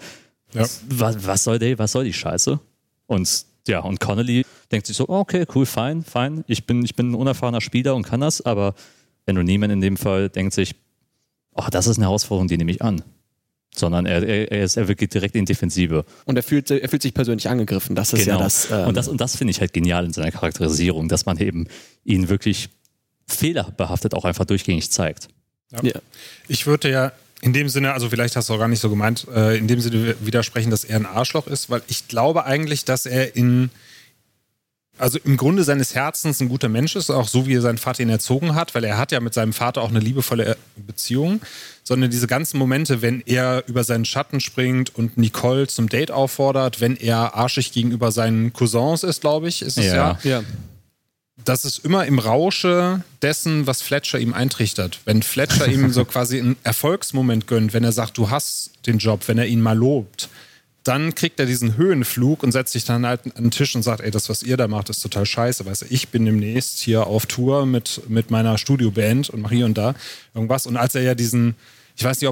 [0.52, 0.62] ja.
[0.62, 2.60] was, was, soll die, was soll die Scheiße?
[3.06, 6.44] Und ja, und Connolly denkt sich so, okay, cool, fein, fein.
[6.48, 8.74] Ich bin, ich bin ein unerfahrener Spieler und kann das, aber
[9.26, 10.74] Andrew Neiman in dem Fall denkt sich,
[11.54, 13.02] oh, das ist eine Herausforderung, die nehme ich an.
[13.74, 16.04] Sondern er, er, er, ist, er geht direkt in Defensive.
[16.24, 17.94] Und er fühlt, er fühlt sich persönlich angegriffen.
[17.94, 18.38] Das ist genau.
[18.38, 18.70] ja das.
[18.70, 21.68] Ähm und das, und das finde ich halt genial in seiner Charakterisierung, dass man eben
[22.04, 22.70] ihn wirklich
[23.28, 25.28] fehlerbehaftet auch einfach durchgängig zeigt.
[25.70, 25.80] Ja.
[25.82, 26.00] ja.
[26.48, 29.26] Ich würde ja in dem Sinne, also vielleicht hast du auch gar nicht so gemeint,
[29.32, 33.06] äh, in dem Sinne widersprechen, dass er ein Arschloch ist, weil ich glaube eigentlich, dass
[33.06, 33.70] er in,
[34.98, 38.02] also im Grunde seines Herzens ein guter Mensch ist, auch so wie er seinen Vater
[38.02, 41.40] ihn erzogen hat, weil er hat ja mit seinem Vater auch eine liebevolle Beziehung,
[41.84, 46.80] sondern diese ganzen Momente, wenn er über seinen Schatten springt und Nicole zum Date auffordert,
[46.80, 50.18] wenn er arschig gegenüber seinen Cousins ist, glaube ich, ist es ja.
[50.24, 50.40] ja.
[50.40, 50.42] ja
[51.48, 55.00] das ist immer im Rausche dessen, was Fletcher ihm eintrichtert.
[55.06, 59.22] Wenn Fletcher ihm so quasi einen Erfolgsmoment gönnt, wenn er sagt, du hast den Job,
[59.26, 60.28] wenn er ihn mal lobt,
[60.84, 64.02] dann kriegt er diesen Höhenflug und setzt sich dann halt an den Tisch und sagt,
[64.02, 65.64] ey, das, was ihr da macht, ist total scheiße.
[65.64, 69.66] Weißt du, ich bin demnächst hier auf Tour mit, mit meiner Studioband und mache hier
[69.66, 69.94] und da
[70.34, 70.66] irgendwas.
[70.66, 71.56] Und als er ja diesen,
[71.98, 72.28] ich weiß nicht,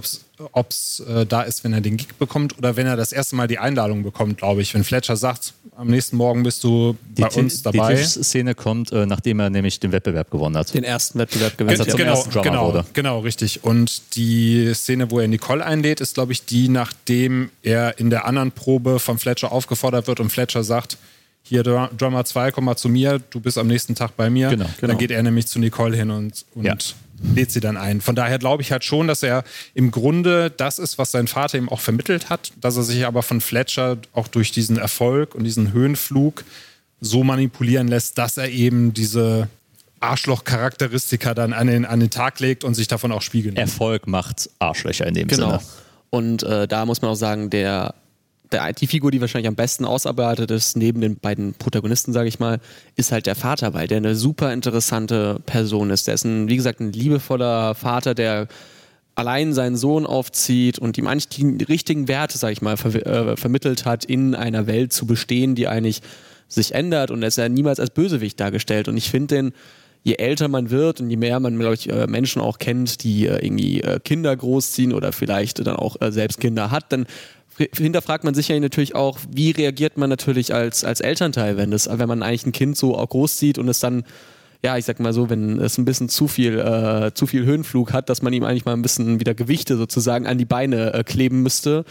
[0.53, 3.35] ob es äh, da ist, wenn er den Gig bekommt oder wenn er das erste
[3.35, 4.73] Mal die Einladung bekommt, glaube ich.
[4.75, 7.95] Wenn Fletcher sagt, am nächsten Morgen bist du Die, bei uns dabei.
[7.95, 10.73] die Tischszene kommt, äh, nachdem er nämlich den Wettbewerb gewonnen hat.
[10.73, 12.85] Den ersten Wettbewerb er zum genau, ersten Drummer genau, wurde.
[12.93, 13.65] genau, richtig.
[13.65, 18.25] Und die Szene, wo er Nicole einlädt, ist, glaube ich, die, nachdem er in der
[18.25, 20.97] anderen Probe von Fletcher aufgefordert wird und Fletcher sagt,
[21.43, 24.49] hier Dr- Drummer 2, komm mal zu mir, du bist am nächsten Tag bei mir.
[24.51, 24.93] Genau, genau.
[24.93, 26.77] Dann geht er nämlich zu Nicole hin und, und Ja.
[27.35, 28.01] Lädt sie dann ein.
[28.01, 31.59] Von daher glaube ich halt schon, dass er im Grunde das ist, was sein Vater
[31.59, 35.45] ihm auch vermittelt hat, dass er sich aber von Fletcher auch durch diesen Erfolg und
[35.45, 36.45] diesen Höhenflug
[37.01, 39.49] so manipulieren lässt, dass er eben diese
[40.01, 43.55] Arschloch-Charakteristika dann an den, an den Tag legt und sich davon auch spiegeln.
[43.55, 43.73] lässt.
[43.73, 45.59] Erfolg macht Arschlöcher in dem Genau.
[45.59, 45.61] Sinne.
[46.11, 47.95] Und äh, da muss man auch sagen, der,
[48.79, 52.61] die Figur, die wahrscheinlich am besten ausarbeitet ist, neben den beiden Protagonisten, sage ich mal,
[52.95, 56.07] ist halt der Vater, weil der eine super interessante Person ist.
[56.07, 58.49] Der ist, ein, wie gesagt, ein liebevoller Vater, der
[59.17, 63.37] allein seinen Sohn aufzieht und ihm eigentlich die richtigen Werte, sage ich mal, ver äh,
[63.37, 66.03] vermittelt hat, in einer Welt zu bestehen, die eigentlich
[66.49, 68.89] sich ändert und er ist ja niemals als Bösewicht dargestellt.
[68.89, 69.53] Und ich finde den,
[70.05, 73.27] je älter man wird und je mehr man, glaube ich, äh, Menschen auch kennt, die
[73.27, 77.07] äh, irgendwie äh, Kinder großziehen oder vielleicht dann auch äh, selbst Kinder hat, dann
[77.57, 81.89] hinterfragt man sich ja natürlich auch, wie reagiert man natürlich als, als Elternteil, wenn das,
[81.91, 84.05] wenn man eigentlich ein Kind so auch großzieht und es dann
[84.63, 87.93] ja, ich sag mal so, wenn es ein bisschen zu viel, äh, zu viel Höhenflug
[87.93, 91.05] hat, dass man ihm eigentlich mal ein bisschen wieder Gewichte sozusagen an die Beine äh,
[91.05, 91.85] kleben müsste,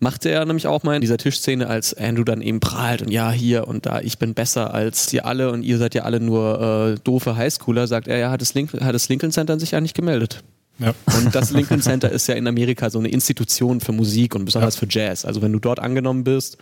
[0.00, 3.30] macht er nämlich auch mal in dieser Tischszene, als Andrew dann eben prahlt und ja,
[3.30, 6.96] hier und da, ich bin besser als ihr alle und ihr seid ja alle nur
[6.96, 9.94] äh, doofe Highschooler, sagt er, ja, hat das, Link hat das Lincoln Center sich eigentlich
[9.94, 10.42] gemeldet.
[10.78, 10.94] Ja.
[11.16, 14.76] Und das Lincoln Center ist ja in Amerika so eine Institution für Musik und besonders
[14.76, 15.24] für Jazz.
[15.24, 16.58] Also wenn du dort angenommen bist,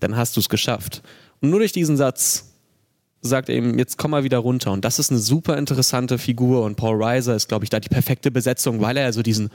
[0.00, 1.02] dann hast du es geschafft.
[1.40, 2.52] Und nur durch diesen Satz
[3.20, 4.72] sagt er ihm, jetzt komm mal wieder runter.
[4.72, 6.62] Und das ist eine super interessante Figur.
[6.62, 9.50] Und Paul Reiser ist, glaube ich, da die perfekte Besetzung, weil er ja so diesen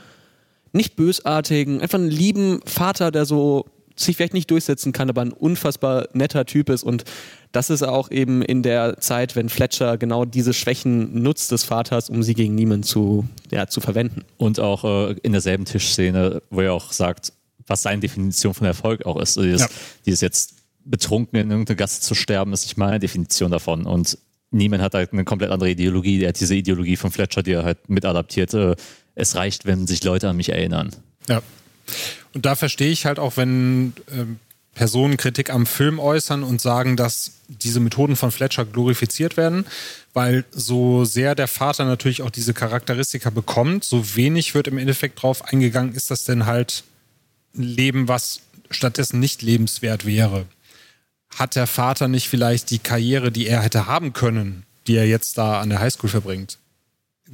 [0.71, 3.65] nicht bösartigen, einfach einen lieben Vater, der so
[3.99, 6.83] sich vielleicht nicht durchsetzen kann, aber ein unfassbar netter Typ ist.
[6.83, 7.03] Und
[7.51, 12.09] das ist auch eben in der Zeit, wenn Fletcher genau diese Schwächen nutzt des Vaters,
[12.09, 14.23] um sie gegen niemanden zu, ja, zu verwenden.
[14.38, 17.33] Und auch äh, in derselben Tischszene, wo er auch sagt,
[17.67, 19.38] was seine Definition von Erfolg auch ist.
[19.38, 19.67] Also Dieses, Ja.
[20.05, 20.53] dieses jetzt
[20.85, 23.85] betrunken in irgendeine Gasse zu sterben, ist nicht meine Definition davon.
[23.85, 24.17] Und
[24.51, 26.21] niemand hat halt eine komplett andere Ideologie.
[26.23, 28.53] Er hat diese Ideologie von Fletcher, die er halt mitadaptiert.
[28.53, 28.75] Äh,
[29.15, 30.91] es reicht, wenn sich Leute an mich erinnern.
[31.27, 31.41] Ja.
[32.33, 34.39] Und da verstehe ich halt auch, wenn ähm,
[34.79, 39.65] Personen Kritik am Film äußern und sagen, dass diese Methoden von Fletcher glorifiziert werden,
[40.13, 45.21] weil so sehr der Vater natürlich auch diese Charakteristika bekommt, so wenig wird im Endeffekt
[45.21, 46.83] drauf eingegangen, ist das denn halt
[47.55, 50.45] ein Leben, was stattdessen nicht lebenswert wäre.
[51.35, 55.37] Hat der Vater nicht vielleicht die Karriere, die er hätte haben können, die er jetzt
[55.37, 56.57] da an der Highschool verbringt,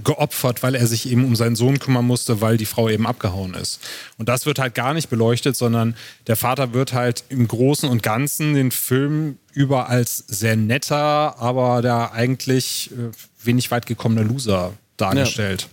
[0.04, 3.54] geopfert, weil er sich eben um seinen Sohn kümmern musste, weil die Frau eben abgehauen
[3.54, 3.80] ist.
[4.18, 5.96] Und das wird halt gar nicht beleuchtet, sondern
[6.28, 11.82] der Vater wird halt im Großen und Ganzen den Film über als sehr netter, aber
[11.82, 13.12] der eigentlich äh,
[13.46, 15.64] wenig weit gekommener Loser dargestellt.
[15.64, 15.70] Ja.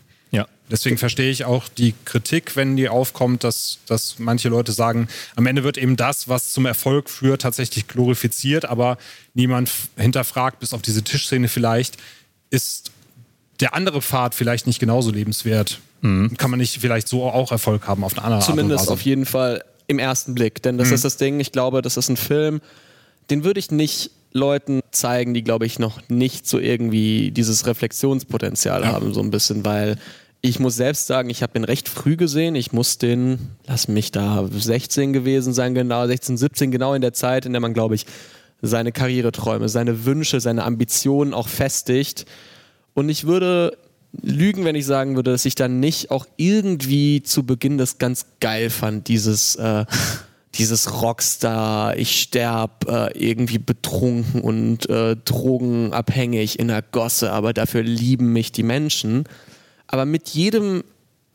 [0.72, 5.06] Deswegen verstehe ich auch die Kritik, wenn die aufkommt, dass, dass manche Leute sagen,
[5.36, 8.96] am Ende wird eben das, was zum Erfolg führt, tatsächlich glorifiziert, aber
[9.34, 11.98] niemand hinterfragt, bis auf diese Tischszene vielleicht,
[12.48, 12.90] ist
[13.60, 15.80] der andere Pfad vielleicht nicht genauso lebenswert.
[16.02, 18.98] Kann man nicht vielleicht so auch Erfolg haben auf eine andere Zumindest Art und auf
[19.00, 19.08] Weise?
[19.08, 20.60] jeden Fall im ersten Blick.
[20.62, 22.60] Denn das ist das Ding, ich glaube, das ist ein Film,
[23.30, 28.86] den würde ich nicht Leuten zeigen, die, glaube ich, noch nicht so irgendwie dieses Reflexionspotenzial
[28.86, 29.96] haben, so ein bisschen, weil
[30.40, 32.56] ich muss selbst sagen, ich habe den recht früh gesehen.
[32.56, 37.12] Ich muss den, lass mich da 16 gewesen sein, genau, 16, 17, genau in der
[37.12, 38.06] Zeit, in der man, glaube ich,
[38.60, 42.26] seine Karriereträume, seine Wünsche, seine Ambitionen auch festigt.
[42.94, 43.76] Und ich würde
[44.20, 48.26] lügen, wenn ich sagen würde, dass ich dann nicht auch irgendwie zu Beginn das ganz
[48.40, 49.86] geil fand, dieses, äh,
[50.54, 57.82] dieses Rockstar, ich sterb äh, irgendwie betrunken und äh, drogenabhängig in der Gosse, aber dafür
[57.82, 59.24] lieben mich die Menschen.
[59.86, 60.84] Aber mit jedem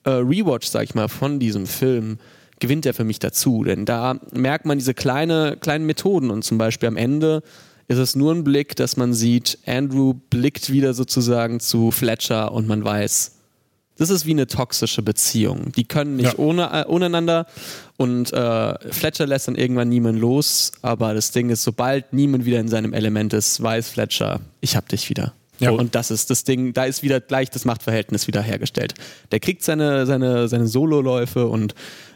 [0.03, 2.19] äh, Rewatch, sag ich mal, von diesem Film
[2.59, 3.63] gewinnt er für mich dazu.
[3.63, 7.43] Denn da merkt man diese kleine, kleinen Methoden und zum Beispiel am Ende
[7.87, 12.67] ist es nur ein Blick, dass man sieht, Andrew blickt wieder sozusagen zu Fletcher und
[12.67, 13.33] man weiß,
[13.97, 15.71] das ist wie eine toxische Beziehung.
[15.75, 16.39] Die können nicht Ja.
[16.39, 17.47] ohne, äh, ohneinander
[17.97, 22.59] und äh, Fletcher lässt dann irgendwann niemand los, aber das Ding ist, sobald niemand wieder
[22.59, 25.33] in seinem Element ist, weiß Fletcher, ich hab dich wieder.
[25.59, 25.71] Ja.
[25.71, 28.93] Und das ist das Ding, da ist wieder gleich das Machtverhältnis wieder hergestellt.
[29.31, 31.73] Der kriegt seine, seine, seine Sololäufe und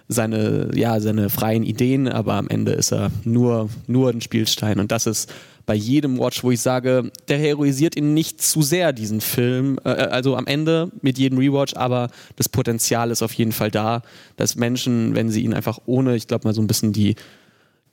[0.08, 4.80] seine, ja, seine freien Ideen, aber am Ende ist er nur, nur ein Spielstein.
[4.80, 5.32] Und das ist
[5.66, 9.80] bei jedem Watch, wo ich sage, der heroisiert ihn nicht zu sehr, diesen Film.
[9.84, 14.01] Äh, also am Ende mit jedem Rewatch, aber das Potenzial ist auf jeden Fall da,
[14.38, 17.16] dass Menschen, wenn sie ihn einfach ohne, ich glaube mal so ein bisschen die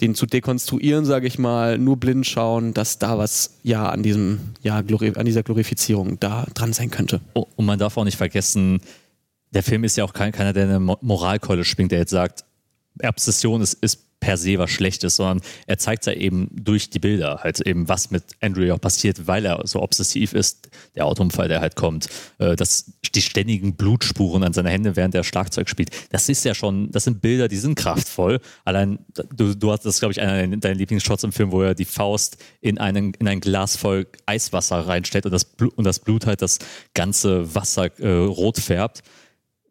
[0.01, 4.39] den zu dekonstruieren, sage ich mal, nur blind schauen, dass da was ja an diesem
[4.63, 7.21] ja an dieser Glorifizierung da dran sein könnte.
[7.35, 8.81] Oh, und man darf auch nicht vergessen,
[9.51, 12.45] der Film ist ja auch kein, keiner, der eine Moralkeule schwingt, der jetzt sagt,
[13.03, 17.41] Obsession ist, ist per se was Schlechtes, sondern er zeigt ja eben durch die Bilder
[17.43, 20.69] halt eben, was mit Andrew auch passiert, weil er so obsessiv ist.
[20.95, 22.09] Der Autounfall, der halt kommt,
[22.39, 25.91] äh, das, die ständigen Blutspuren an seine Hände, während er Schlagzeug spielt.
[26.11, 28.41] Das ist ja schon, das sind Bilder, die sind kraftvoll.
[28.65, 28.99] Allein,
[29.35, 32.39] du, du hast das, glaube ich, einer deiner Lieblingsshots im Film, wo er die Faust
[32.61, 36.43] in, einen, in ein Glas voll Eiswasser reinstellt und das, Blut, und das Blut halt
[36.43, 36.59] das
[36.95, 39.03] ganze Wasser äh, rot färbt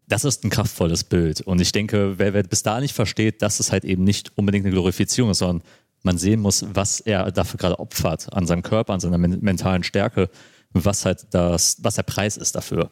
[0.07, 1.41] das ist ein kraftvolles Bild.
[1.41, 4.65] Und ich denke, wer, wer bis da nicht versteht, dass es halt eben nicht unbedingt
[4.65, 5.63] eine Glorifizierung ist, sondern
[6.03, 10.29] man sehen muss, was er dafür gerade opfert, an seinem Körper, an seiner mentalen Stärke,
[10.71, 12.89] was halt das, was der Preis ist dafür.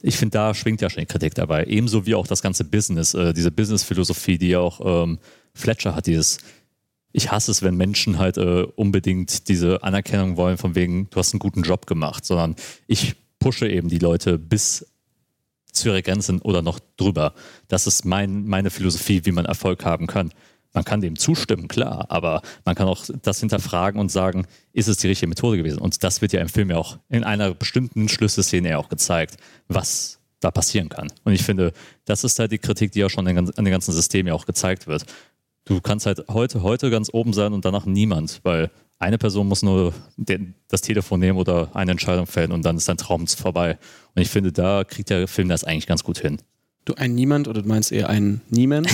[0.00, 1.64] Ich finde, da schwingt ja schon die Kritik dabei.
[1.64, 5.18] Ebenso wie auch das ganze Business, äh, diese Business-Philosophie, die auch ähm,
[5.54, 6.38] Fletcher hat, dieses
[7.10, 11.32] ich hasse es, wenn Menschen halt äh, unbedingt diese Anerkennung wollen, von wegen, du hast
[11.32, 12.54] einen guten Job gemacht, sondern
[12.86, 14.86] ich pushe eben die Leute bis
[15.80, 17.34] zu ihrer Grenze oder noch drüber.
[17.68, 20.32] Das ist mein, meine Philosophie, wie man Erfolg haben kann.
[20.74, 24.98] Man kann dem zustimmen, klar, aber man kann auch das hinterfragen und sagen, ist es
[24.98, 25.78] die richtige Methode gewesen?
[25.78, 29.38] Und das wird ja im Film ja auch in einer bestimmten Schlüsselszene ja auch gezeigt,
[29.66, 31.10] was da passieren kann.
[31.24, 31.72] Und ich finde,
[32.04, 34.86] das ist halt die Kritik, die ja schon an den ganzen System ja auch gezeigt
[34.86, 35.04] wird.
[35.64, 39.62] Du kannst halt heute, heute ganz oben sein und danach niemand, weil eine Person muss
[39.62, 43.78] nur den, das Telefon nehmen oder eine Entscheidung fällen und dann ist dein Traum vorbei.
[44.14, 46.38] Und ich finde, da kriegt der Film das eigentlich ganz gut hin.
[46.84, 48.88] Du ein Niemand oder du meinst eher ein Niemand?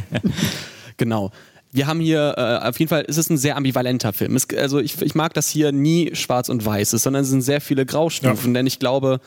[0.96, 1.32] genau.
[1.72, 4.34] Wir haben hier, äh, auf jeden Fall ist es ein sehr ambivalenter Film.
[4.36, 7.42] Es, also ich, ich, mag, dass hier nie schwarz und weiß ist, sondern es sind
[7.42, 8.54] sehr viele Graustufen, ja.
[8.54, 9.20] denn ich glaube,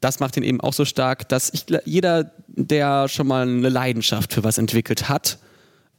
[0.00, 4.32] das macht ihn eben auch so stark, dass ich, jeder, der schon mal eine Leidenschaft
[4.32, 5.38] für was entwickelt hat,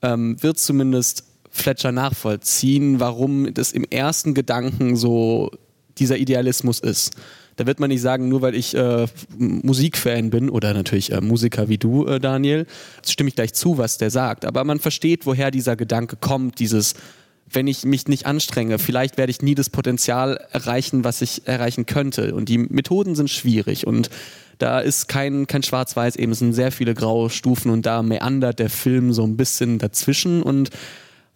[0.01, 1.25] ähm, wird zumindest
[1.55, 5.51] Fletcher nachvollziehen, warum das im ersten Gedanken so
[5.97, 7.15] dieser Idealismus ist.
[7.55, 11.69] Da wird man nicht sagen, nur weil ich äh, Musikfan bin oder natürlich äh, Musiker
[11.69, 12.65] wie du, äh, Daniel,
[13.05, 14.43] stimme ich gleich zu, was der sagt.
[14.43, 16.95] Aber man versteht, woher dieser Gedanke kommt, dieses,
[17.49, 21.85] wenn ich mich nicht anstrenge, vielleicht werde ich nie das Potenzial erreichen, was ich erreichen
[21.85, 22.35] könnte.
[22.35, 24.09] Und die Methoden sind schwierig und
[24.57, 28.59] da ist kein, kein Schwarz-Weiß, eben es sind sehr viele graue Stufen und da meandert
[28.59, 30.69] der Film so ein bisschen dazwischen und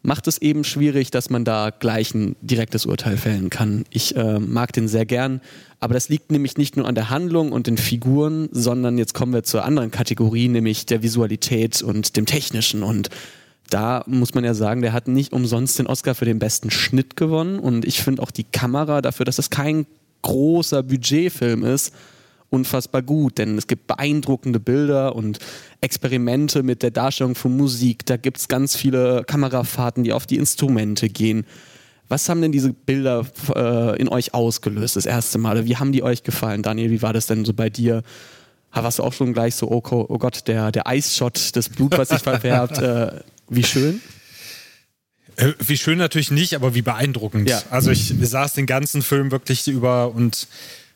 [0.01, 3.85] macht es eben schwierig, dass man da gleich ein direktes Urteil fällen kann.
[3.89, 5.41] Ich äh, mag den sehr gern,
[5.79, 9.33] aber das liegt nämlich nicht nur an der Handlung und den Figuren, sondern jetzt kommen
[9.33, 13.09] wir zur anderen Kategorie, nämlich der Visualität und dem Technischen und
[13.69, 17.15] da muss man ja sagen, der hat nicht umsonst den Oscar für den besten Schnitt
[17.15, 19.85] gewonnen und ich finde auch die Kamera dafür, dass es kein
[20.21, 21.93] großer Budgetfilm ist,
[22.49, 25.39] unfassbar gut, denn es gibt beeindruckende Bilder und
[25.81, 28.05] Experimente mit der Darstellung von Musik.
[28.05, 31.45] Da gibt es ganz viele Kamerafahrten, die auf die Instrumente gehen.
[32.07, 33.25] Was haben denn diese Bilder
[33.55, 35.65] äh, in euch ausgelöst, das erste Mal?
[35.65, 36.63] Wie haben die euch gefallen?
[36.63, 38.01] Daniel, wie war das denn so bei dir?
[38.71, 42.09] Warst du auch schon gleich so, oh, oh Gott, der, der Eisshot, das Blut, was
[42.09, 44.01] sich verfärbt, äh, wie schön?
[45.35, 47.49] Äh, wie schön natürlich nicht, aber wie beeindruckend.
[47.49, 47.61] Ja.
[47.69, 50.47] Also ich saß den ganzen Film wirklich über und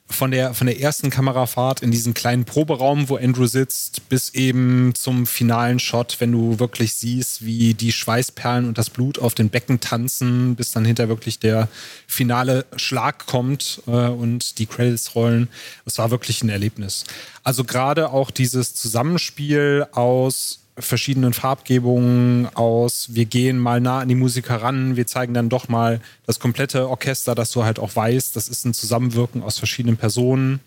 [0.09, 4.93] von der, von der ersten Kamerafahrt in diesen kleinen Proberaum, wo Andrew sitzt, bis eben
[4.95, 9.49] zum finalen Shot, wenn du wirklich siehst, wie die Schweißperlen und das Blut auf den
[9.49, 11.67] Becken tanzen, bis dann hinter wirklich der
[12.07, 15.49] finale Schlag kommt äh, und die Credits rollen.
[15.85, 17.05] Es war wirklich ein Erlebnis.
[17.43, 23.13] Also gerade auch dieses Zusammenspiel aus verschiedenen Farbgebungen aus.
[23.13, 26.89] Wir gehen mal nah an die Musiker ran, wir zeigen dann doch mal das komplette
[26.89, 30.61] Orchester, dass du halt auch weißt, das ist ein Zusammenwirken aus verschiedenen Personen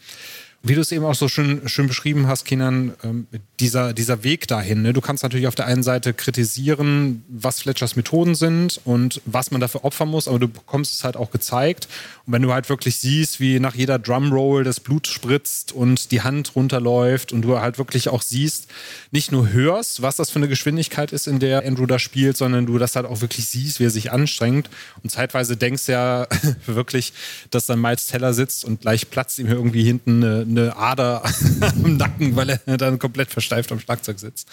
[0.62, 3.26] wie du es eben auch so schön, schön beschrieben hast, Kindern, ähm,
[3.60, 4.82] dieser, dieser Weg dahin.
[4.82, 4.92] Ne?
[4.92, 9.60] Du kannst natürlich auf der einen Seite kritisieren, was Fletchers Methoden sind und was man
[9.60, 11.88] dafür opfern muss, aber du bekommst es halt auch gezeigt.
[12.26, 16.22] Und wenn du halt wirklich siehst, wie nach jeder Drumroll das Blut spritzt und die
[16.22, 18.66] Hand runterläuft und du halt wirklich auch siehst,
[19.12, 22.66] nicht nur hörst, was das für eine Geschwindigkeit ist, in der Andrew da spielt, sondern
[22.66, 24.68] du das halt auch wirklich siehst, wie er sich anstrengt.
[25.02, 26.26] Und zeitweise denkst ja
[26.66, 27.12] wirklich,
[27.50, 31.22] dass dann Miles Teller sitzt und gleich platzt ihm irgendwie hinten eine eine Ader
[31.60, 34.48] am Nacken, weil er dann komplett versteift am Schlagzeug sitzt.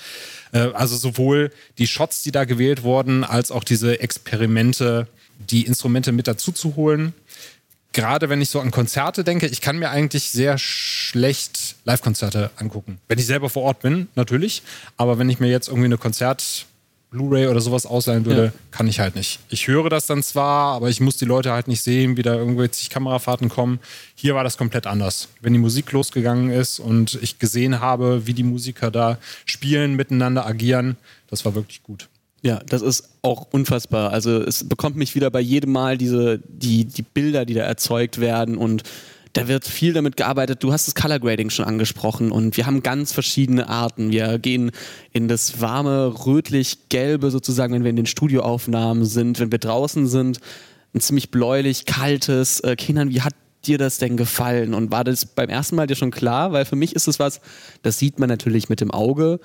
[0.51, 5.07] Äh, also sowohl die Shots, die da gewählt wurden, als auch diese Experimente,
[5.49, 7.13] die Instrumente mit dazu zu holen.
[7.93, 12.99] gerade wenn ich so an Konzerte denke, ich kann mir eigentlich sehr schlecht Live-Konzerte angucken.
[13.07, 14.63] Wenn ich selber vor Ort bin, natürlich.
[14.97, 16.65] Aber wenn ich mir jetzt irgendwie eine Konzert
[17.13, 18.51] Blu-ray oder sowas ausleihen würde, ja.
[18.71, 19.39] kann ich halt nicht.
[19.49, 22.33] Ich höre das dann zwar, aber ich muss die Leute halt nicht sehen, wie da
[22.33, 23.79] irgendwelche Kamerafahrten kommen.
[24.15, 25.29] Hier war das komplett anders.
[25.39, 30.45] Wenn die Musik losgegangen ist und ich gesehen habe, wie die Musiker da spielen, miteinander
[30.45, 30.97] agieren,
[31.29, 32.09] das war wirklich gut.
[32.41, 34.11] Ja, das ist auch unfassbar.
[34.11, 38.19] Also es bekommt mich wieder bei jedem Mal diese, die, die Bilder, die da erzeugt
[38.19, 38.83] werden und
[39.33, 40.63] da wird viel damit gearbeitet.
[40.63, 44.11] Du hast das Color Grading schon angesprochen und wir haben ganz verschiedene Arten.
[44.11, 44.71] Wir gehen
[45.11, 50.39] in das warme, rötlich-gelbe sozusagen, wenn wir in den Studioaufnahmen sind, wenn wir draußen sind,
[50.93, 52.59] ein ziemlich bläulich, kaltes.
[52.59, 53.33] Äh, Kindern, wie hat
[53.65, 54.75] dir das denn gefallen?
[54.75, 56.51] Und war das beim ersten Mal dir schon klar?
[56.51, 57.41] Weil für mich ist es was,
[57.81, 59.39] das sieht man natürlich mit dem Auge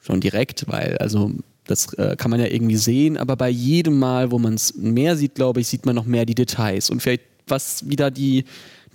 [0.00, 1.32] schon direkt, weil also
[1.64, 5.16] das äh, kann man ja irgendwie sehen, aber bei jedem Mal, wo man es mehr
[5.16, 8.44] sieht, glaube ich, sieht man noch mehr die Details und vielleicht was wieder die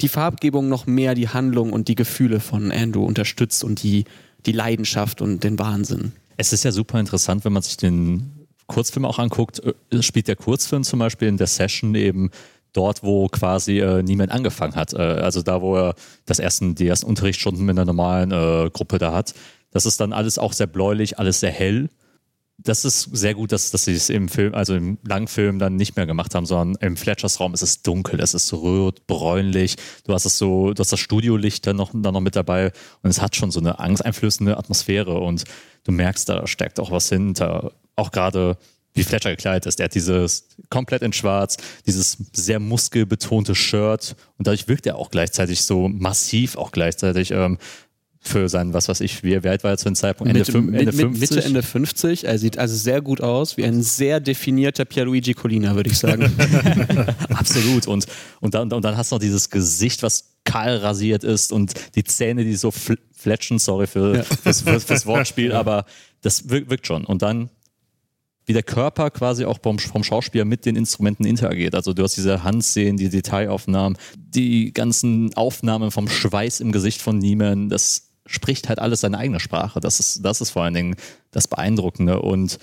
[0.02, 4.06] die Farbgebung noch mehr die Handlung und die Gefühle von Andrew unterstützt und die,
[4.46, 6.12] die Leidenschaft und den Wahnsinn.
[6.38, 9.62] Es ist ja super interessant, wenn man sich den Kurzfilm auch anguckt.
[9.92, 12.32] Äh, spielt der Kurzfilm zum Beispiel in der Session eben
[12.74, 14.94] dort, wo quasi äh, niemand angefangen hat.
[14.94, 18.98] Äh, also da, wo er das ersten, die ersten Unterrichtsstunden mit einer normalen äh, Gruppe
[18.98, 19.34] da hat.
[19.72, 21.90] Das ist dann alles auch sehr bläulich, alles sehr hell
[22.58, 25.96] das ist sehr gut, dass, dass sie es im Film, also im Langfilm dann nicht
[25.98, 29.76] mehr gemacht haben, sondern im Fletchers Raum ist es dunkel, es ist rot, bräunlich.
[30.06, 32.72] Du hast es so, du hast das Studiolicht dann noch, dann noch mit dabei
[33.04, 35.44] und es hat schon so eine angsteinflößende Atmosphäre und
[35.84, 37.74] du merkst, da steckt auch was hinter.
[37.98, 38.58] Auch gerade
[38.96, 39.80] wie Fletcher gekleidet ist.
[39.80, 45.12] Er hat dieses komplett in schwarz, dieses sehr muskelbetonte Shirt und dadurch wirkt er auch
[45.12, 47.58] gleichzeitig so massiv, auch gleichzeitig ähm,
[48.28, 50.36] für sein, was weiß ich, wie, wie alt war er zu dem Zeitpunkt?
[50.36, 51.20] Ende, Ende, Ende 50?
[51.20, 52.24] Mitte, Ende 50.
[52.26, 56.24] Er sieht also sehr gut aus, wie ein sehr definierter Pierluigi Colina, würde ich sagen.
[57.30, 57.88] Absolut.
[57.88, 58.06] Und,
[58.42, 62.04] und, dann, und dann hast du noch dieses Gesicht, was kahl rasiert ist und die
[62.04, 64.24] Zähne, die so fl fletschen, sorry für, ja.
[64.24, 65.60] fürs, fürs, fürs, Wortspiel, ja.
[65.60, 65.86] aber
[66.22, 67.06] das wirkt, wirkt schon.
[67.06, 67.50] Und dann
[68.46, 71.76] wie der Körper quasi auch vom, vom Schauspieler mit den Instrumenten interagiert.
[71.76, 77.18] Also du hast diese Handszenen, die Detailaufnahmen, die ganzen Aufnahmen vom Schweiß im Gesicht von
[77.18, 79.80] Niemann, das spricht halt alles seine eigene Sprache.
[79.80, 80.96] Das ist, das ist vor allen Dingen
[81.32, 82.22] das Beeindruckende.
[82.22, 82.60] Und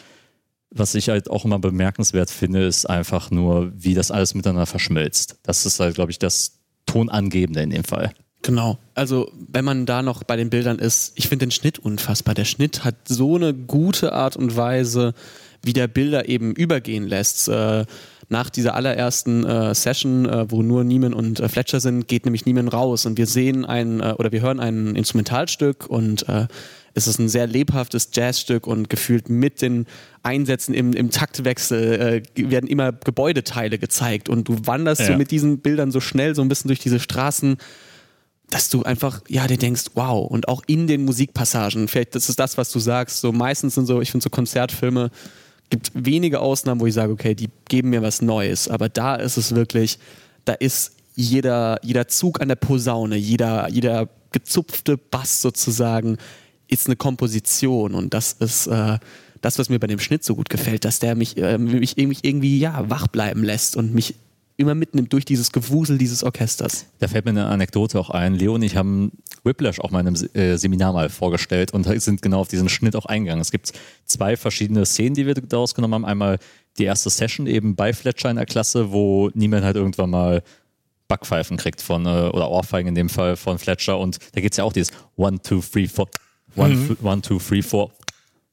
[0.71, 5.37] was ich halt auch immer bemerkenswert finde, ist einfach nur, wie das alles miteinander verschmilzt.
[5.43, 8.13] Das ist halt, glaube ich, das Tonangebende in dem Fall.
[8.43, 8.79] Genau.
[8.95, 12.35] Also, wenn man da noch bei den Bildern ist, ich finde den Schnitt unfassbar.
[12.35, 15.15] Der Schnitt hat so eine gute Art und Weise,
[15.63, 17.49] wie der Bilder eben übergehen lässt.
[17.49, 17.85] Äh,
[18.29, 22.47] nach dieser allerersten äh, Session, äh, wo nur Neiman und äh, Fletcher sind, geht nämlich
[22.47, 26.47] Neiman raus und wir sehen ein äh, oder wir hören ein Instrumentalstück und äh,
[26.95, 29.87] es ist ein sehr lebhaftes Jazzstück und gefühlt mit den
[30.23, 35.07] Einsätzen im, im Taktwechsel äh, werden immer Gebäudeteile gezeigt und du wanderst ja.
[35.09, 37.59] so mit diesen Bildern so schnell so ein bisschen durch diese Straßen
[38.51, 40.31] dass du einfach, ja, dir denkst, wow.
[40.31, 43.87] Und auch in den Musikpassagen, vielleicht das ist das, was du sagst, so meistens sind
[43.87, 45.11] so, ich finde so Konzertfilme,
[45.73, 48.69] gibt wenige Ausnahmen, wo ich sage, okay, die geben mir was Neues.
[48.69, 49.99] Aber da ist es wirklich,
[50.45, 56.19] da ist jeder, jeder Zug an der Posaune, jeder, jeder gezupfte Bass sozusagen,
[56.69, 57.95] ist eine Komposition.
[57.95, 58.99] Und das ist äh,
[59.41, 62.19] das, was mir bei dem Schnitt so gut gefällt, dass der mich, äh, mich irgendwie,
[62.21, 64.15] irgendwie ja, wach bleiben lässt und mich
[64.63, 66.87] immer mitnimmt durch dieses Gewusel dieses Orchesters.
[66.99, 68.35] Da fällt mir eine Anekdote auch ein.
[68.35, 69.13] Leo und ich haben
[69.45, 72.97] Whiplash auch mal in einem äh, Seminar mal vorgestellt und sind genau auf diesen Schnitt
[72.97, 73.43] auch eingegangen.
[73.43, 73.73] Es gibt
[74.07, 76.05] zwei verschiedene Szenen, die wir daraus genommen haben.
[76.05, 76.39] Einmal
[76.79, 80.43] die erste Session eben bei Fletcher in der Klasse, wo niemand halt irgendwann mal
[81.09, 84.57] Backpfeifen kriegt von, äh, oder Ohrfeigen in dem Fall von Fletcher und da geht es
[84.57, 86.09] ja auch dieses One, Two, Three, Four,
[86.57, 86.97] One, mhm.
[87.03, 87.91] one Two, Three, Four,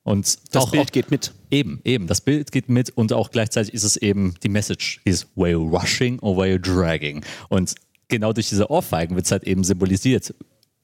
[0.09, 1.33] und das auch, Bild geht mit.
[1.51, 2.07] Eben, eben.
[2.07, 5.67] Das Bild geht mit und auch gleichzeitig ist es eben die Message, ist were you
[5.67, 7.23] rushing or were you dragging?
[7.49, 7.75] Und
[8.07, 10.33] genau durch diese Ohrfeigen wird es halt eben symbolisiert.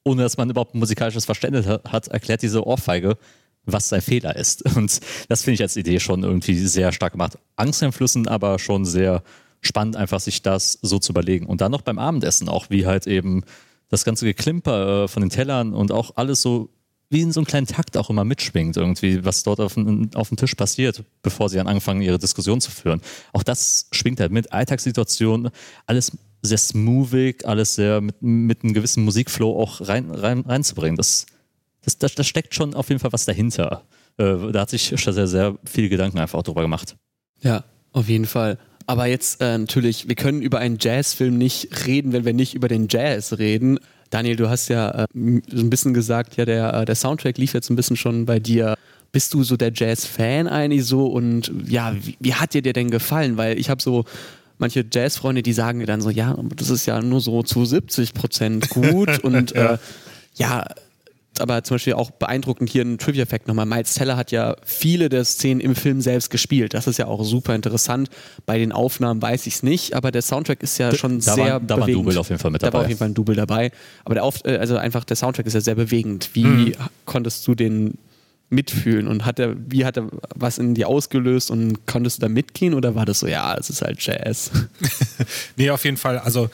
[0.03, 3.17] Ohne dass man überhaupt ein musikalisches Verständnis hat, erklärt diese Ohrfeige,
[3.65, 4.63] was sein Fehler ist.
[4.75, 7.39] Und das finde ich als Idee schon irgendwie sehr stark gemacht.
[7.55, 9.23] Angsteinflüssend, aber schon sehr
[9.59, 11.47] spannend, einfach sich das so zu überlegen.
[11.47, 13.43] Und dann noch beim Abendessen auch, wie halt eben
[13.89, 16.69] das ganze Geklimper äh, von den Tellern und auch alles so
[17.09, 19.77] wie in so einem kleinen Takt auch immer mitschwingt, irgendwie, was dort auf,
[20.15, 23.01] auf dem Tisch passiert, bevor sie dann anfangen, ihre Diskussion zu führen.
[23.33, 24.51] Auch das schwingt halt mit.
[24.51, 25.51] Alltagssituationen,
[25.85, 30.97] alles sehr smoothig, alles sehr mit, mit einem gewissen Musikflow auch rein, rein, reinzubringen.
[30.97, 31.25] Das,
[31.83, 33.83] das, das, das steckt schon auf jeden Fall was dahinter.
[34.17, 36.95] Äh, da hat sich schon sehr, sehr viele Gedanken einfach auch drüber gemacht.
[37.41, 38.57] Ja, auf jeden Fall.
[38.87, 42.67] Aber jetzt äh, natürlich, wir können über einen Jazzfilm nicht reden, wenn wir nicht über
[42.67, 43.79] den Jazz reden.
[44.09, 47.53] Daniel, du hast ja äh, so ein bisschen gesagt, ja, der, äh, der Soundtrack lief
[47.53, 48.75] jetzt ein bisschen schon bei dir.
[49.11, 52.91] Bist du so der Jazz-Fan eigentlich so und ja, wie, wie, hat dir der denn
[52.91, 53.37] gefallen?
[53.37, 54.05] Weil ich habe so
[54.57, 58.13] manche Jazzfreunde, die sagen mir dann so, ja, das ist ja nur so zu 70
[58.13, 59.73] Prozent gut und ja.
[59.73, 59.77] Äh,
[60.37, 60.67] ja,
[61.41, 63.65] aber zum Beispiel auch beeindruckend hier ein Trivia-Fact nochmal.
[63.65, 66.73] Miles Teller hat ja viele der Szenen im Film selbst gespielt.
[66.73, 68.09] Das ist ja auch super interessant.
[68.45, 71.53] Bei den Aufnahmen weiß ich es nicht, aber der Soundtrack ist ja schon da sehr
[71.53, 72.71] war, Da war ein Double auf jeden Fall mit dabei.
[72.71, 73.71] Da war auf jeden Fall ein Double dabei.
[74.03, 76.29] Aber der Auf äh, also einfach der Soundtrack ist ja sehr bewegend.
[76.33, 76.73] Wie mhm.
[77.05, 77.97] konntest du den
[78.49, 82.29] mitfühlen und hat er, wie hat er was in dir ausgelöst und konntest du da
[82.29, 84.51] mitgehen oder war das so, ja, es ist halt Jazz?
[85.55, 86.19] nee, auf jeden Fall.
[86.19, 86.49] Also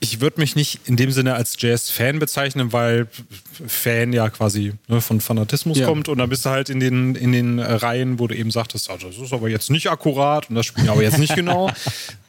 [0.00, 3.08] ich würde mich nicht in dem Sinne als Jazz-Fan bezeichnen, weil
[3.66, 5.86] Fan ja quasi ne, von Fanatismus ja.
[5.86, 8.90] kommt und dann bist du halt in den, in den Reihen, wo du eben sagtest,
[8.90, 11.70] also das ist aber jetzt nicht akkurat und das spielen aber jetzt nicht genau,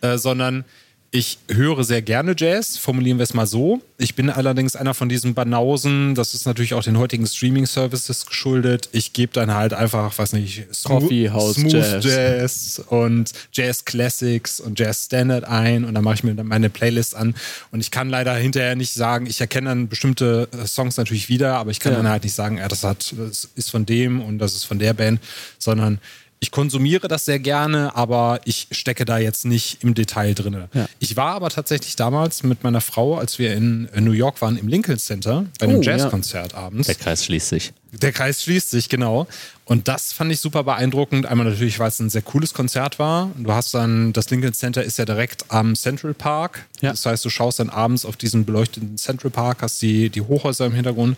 [0.01, 0.65] äh, sondern
[1.12, 3.82] ich höre sehr gerne Jazz, formulieren wir es mal so.
[3.97, 8.89] Ich bin allerdings einer von diesen Banausen, das ist natürlich auch den heutigen Streaming-Services geschuldet.
[8.91, 12.05] Ich gebe dann halt einfach, weiß nicht, Coffee House Smooth Jazz.
[12.05, 12.82] Jazz.
[12.89, 17.16] und Jazz Classics und Jazz Standard ein und dann mache ich mir dann meine Playlist
[17.16, 17.34] an.
[17.72, 21.55] Und ich kann leider hinterher nicht sagen, ich erkenne dann bestimmte äh, Songs natürlich wieder,
[21.55, 21.97] aber ich kann ja.
[21.97, 24.78] dann halt nicht sagen, ja, das, hat, das ist von dem und das ist von
[24.78, 25.20] der Band,
[25.57, 25.99] sondern
[26.42, 30.66] ich konsumiere das sehr gerne, aber ich stecke da jetzt nicht im Detail drin.
[30.74, 30.88] Ja.
[31.00, 34.70] Ich war aber tatsächlich damals mit meiner Frau, als wir in New York waren, im
[34.70, 36.60] Lincoln Center bei einem oh, Jazzkonzert ja.
[36.60, 36.88] abends.
[36.88, 37.74] Der Kreis schließt sich.
[37.92, 39.28] Der Kreis schließt sich, genau.
[39.66, 41.26] Und das fand ich super beeindruckend.
[41.26, 43.32] Einmal natürlich, weil es ein sehr cooles Konzert war.
[43.38, 46.68] Du hast dann, das Lincoln Center ist ja direkt am Central Park.
[46.80, 46.92] Ja.
[46.92, 50.68] Das heißt, du schaust dann abends auf diesen beleuchteten Central Park, hast die, die Hochhäuser
[50.68, 51.18] im Hintergrund.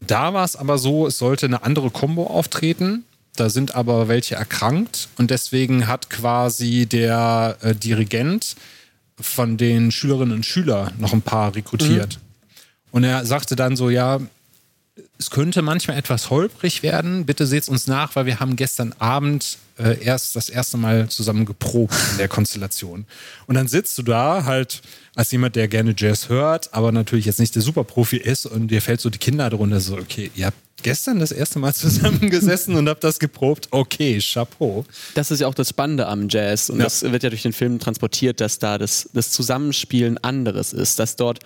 [0.00, 3.04] Da war es aber so, es sollte eine andere Combo auftreten.
[3.36, 8.54] Da sind aber welche erkrankt und deswegen hat quasi der äh, Dirigent
[9.20, 12.16] von den Schülerinnen und Schülern noch ein paar rekrutiert.
[12.16, 12.20] Mhm.
[12.92, 14.20] Und er sagte dann so, ja,
[15.18, 17.26] es könnte manchmal etwas holprig werden.
[17.26, 21.44] Bitte seht uns nach, weil wir haben gestern Abend äh, erst das erste Mal zusammen
[21.44, 23.06] geprobt in der Konstellation.
[23.46, 24.82] Und dann sitzt du da halt
[25.16, 28.82] als jemand, der gerne Jazz hört, aber natürlich jetzt nicht der Superprofi ist und dir
[28.82, 32.88] fällt so die Kinder drunter so, okay, ihr habt gestern das erste Mal zusammengesessen und
[32.88, 33.66] habt das geprobt.
[33.72, 34.84] Okay, Chapeau.
[35.14, 36.84] Das ist ja auch das Spannende am Jazz und ja.
[36.84, 41.16] das wird ja durch den Film transportiert, dass da das, das Zusammenspielen anderes ist, dass
[41.16, 41.40] dort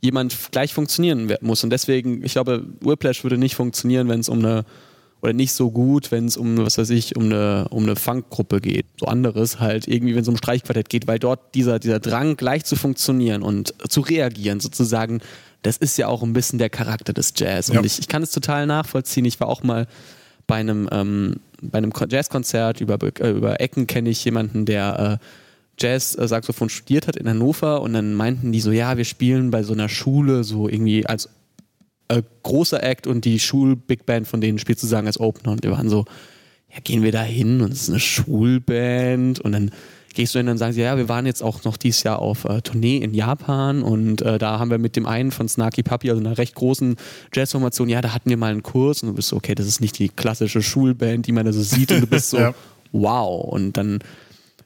[0.00, 4.38] jemand gleich funktionieren muss und deswegen, ich glaube, Whiplash würde nicht funktionieren, wenn es um
[4.38, 4.64] eine
[5.22, 8.60] oder nicht so gut, wenn es um, was weiß ich, um eine, um eine Funkgruppe
[8.60, 8.86] geht.
[8.98, 12.64] So anderes halt irgendwie, wenn es um Streichquartett geht, weil dort dieser, dieser Drang, gleich
[12.64, 15.20] zu funktionieren und zu reagieren, sozusagen,
[15.62, 17.70] das ist ja auch ein bisschen der Charakter des Jazz.
[17.70, 17.82] Und ja.
[17.84, 19.24] ich, ich kann es total nachvollziehen.
[19.24, 19.86] Ich war auch mal
[20.46, 25.24] bei einem, ähm, bei einem Jazzkonzert über, äh, über Ecken kenne ich jemanden, der äh,
[25.78, 29.72] Jazz-Saxophon studiert hat in Hannover und dann meinten die so, ja, wir spielen bei so
[29.72, 31.28] einer Schule so irgendwie als
[32.08, 35.70] äh, großer Act und die Schul-Big Band von denen spielt sozusagen als Opener und wir
[35.70, 36.04] waren so,
[36.70, 39.70] ja, gehen wir da hin und es ist eine Schulband und dann
[40.14, 42.18] gehst du hin und dann sagen sie, ja, wir waren jetzt auch noch dieses Jahr
[42.18, 45.82] auf äh, Tournee in Japan und äh, da haben wir mit dem einen von Snarky
[45.82, 46.96] Puppy, also einer recht großen
[47.32, 49.80] Jazzformation, ja, da hatten wir mal einen Kurs und du bist so, okay, das ist
[49.80, 52.54] nicht die klassische Schulband, die man da so sieht und du bist so, ja.
[52.92, 53.52] wow.
[53.52, 54.00] Und dann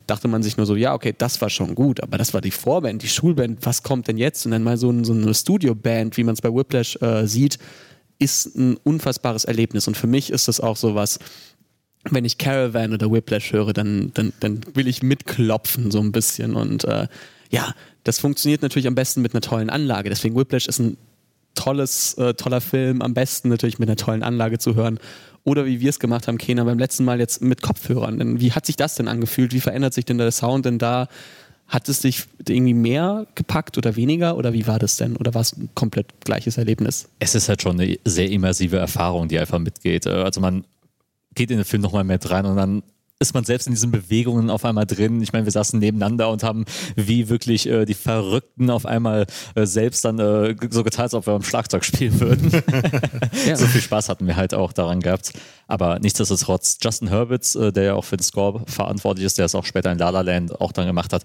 [0.07, 2.51] dachte man sich nur so, ja, okay, das war schon gut, aber das war die
[2.51, 4.47] Vorband, die Schulband, was kommt denn jetzt?
[4.47, 7.59] Und dann mal so, ein, so eine Studioband, wie man es bei Whiplash äh, sieht,
[8.19, 9.89] ist ein unfassbares Erlebnis.
[9.89, 11.19] Und für mich ist das auch so was,
[12.11, 16.55] wenn ich Caravan oder Whiplash höre, dann, dann, dann will ich mitklopfen so ein bisschen.
[16.55, 17.09] Und äh,
[17.51, 17.73] ja,
[18.05, 20.09] das funktioniert natürlich am besten mit einer tollen Anlage.
[20.09, 20.97] Deswegen Whiplash ist ein
[21.55, 24.99] tolles, äh, toller Film, am besten natürlich mit einer tollen Anlage zu hören.
[25.45, 28.19] Oder wie wir es gemacht haben, Kena, beim letzten Mal jetzt mit Kopfhörern.
[28.19, 29.53] Denn wie hat sich das denn angefühlt?
[29.53, 31.09] Wie verändert sich denn der Sound denn da?
[31.69, 34.37] Hat es dich irgendwie mehr gepackt oder weniger?
[34.37, 35.17] Oder wie war das denn?
[35.17, 37.09] Oder war es ein komplett gleiches Erlebnis?
[37.19, 40.07] Es ist halt schon eine sehr immersive Erfahrung, die einfach mitgeht.
[40.07, 40.65] Äh, also man
[41.37, 42.83] geht in den Film nochmal mit rein und dann
[43.19, 45.23] ist man selbst in diesen Bewegungen auf einmal drin.
[45.23, 46.67] Ich meine, wir saßen nebeneinander und haben
[46.97, 51.27] wie wirklich äh, die Verrückten auf einmal äh, selbst dann äh, so getan, als ob
[51.27, 52.51] wir am Schlagzeug spielen würden.
[53.47, 53.57] ja.
[53.57, 55.33] So viel Spaß hatten wir halt auch daran gehabt.
[55.67, 59.55] Aber nichtsdestotrotz, Justin Hurwitz, äh, der ja auch für den Score verantwortlich ist, der es
[59.55, 61.25] auch später in La La Land auch dann gemacht hat,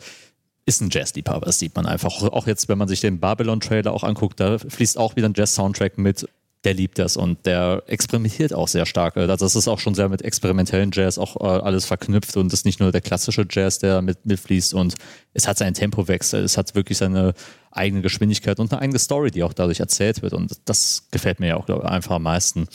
[0.66, 2.22] ist ein Jazz-Liebhaber, das sieht man einfach.
[2.22, 5.98] Auch jetzt, wenn man sich den Babylon-Trailer auch anguckt, da fließt auch wieder ein Jazz-Soundtrack
[5.98, 6.28] mit
[6.64, 9.18] der liebt das und der experimentiert auch sehr stark.
[9.18, 12.66] Also das ist auch schon sehr mit experimentellen Jazz auch äh, alles verknüpft und ist
[12.66, 14.96] nicht nur der klassische Jazz, der mit, mitfließt und
[15.34, 17.34] es hat seinen Tempowechsel, es hat wirklich seine
[17.72, 21.48] eigene Geschwindigkeit und eine eigene Story, die auch dadurch erzählt wird und das gefällt mir
[21.48, 22.68] ja auch ich, einfach am meisten.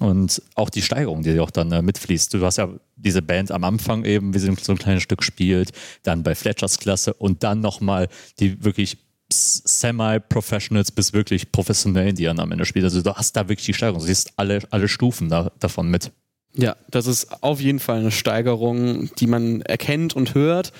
[0.00, 2.32] Und auch die Steigerung, die auch dann äh, mitfließt.
[2.34, 5.72] Du hast ja diese Band am Anfang eben, wie sie so ein kleines Stück spielt,
[6.04, 8.08] dann bei Fletchers Klasse und dann nochmal
[8.38, 8.98] die wirklich
[9.30, 12.84] Semi-Professionals bis wirklich professionell, die dann am Ende spielen.
[12.84, 14.00] Also du hast da wirklich die Steigerung.
[14.00, 16.10] Du siehst alle, alle Stufen da, davon mit.
[16.54, 20.72] Ja, das ist auf jeden Fall eine Steigerung, die man erkennt und hört.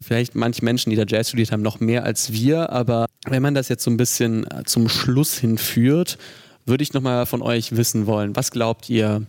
[0.00, 2.70] vielleicht manche Menschen, die da Jazz studiert haben, noch mehr als wir.
[2.70, 6.18] Aber wenn man das jetzt so ein bisschen äh, zum Schluss hinführt,
[6.66, 9.26] würde ich nochmal von euch wissen wollen, was glaubt ihr,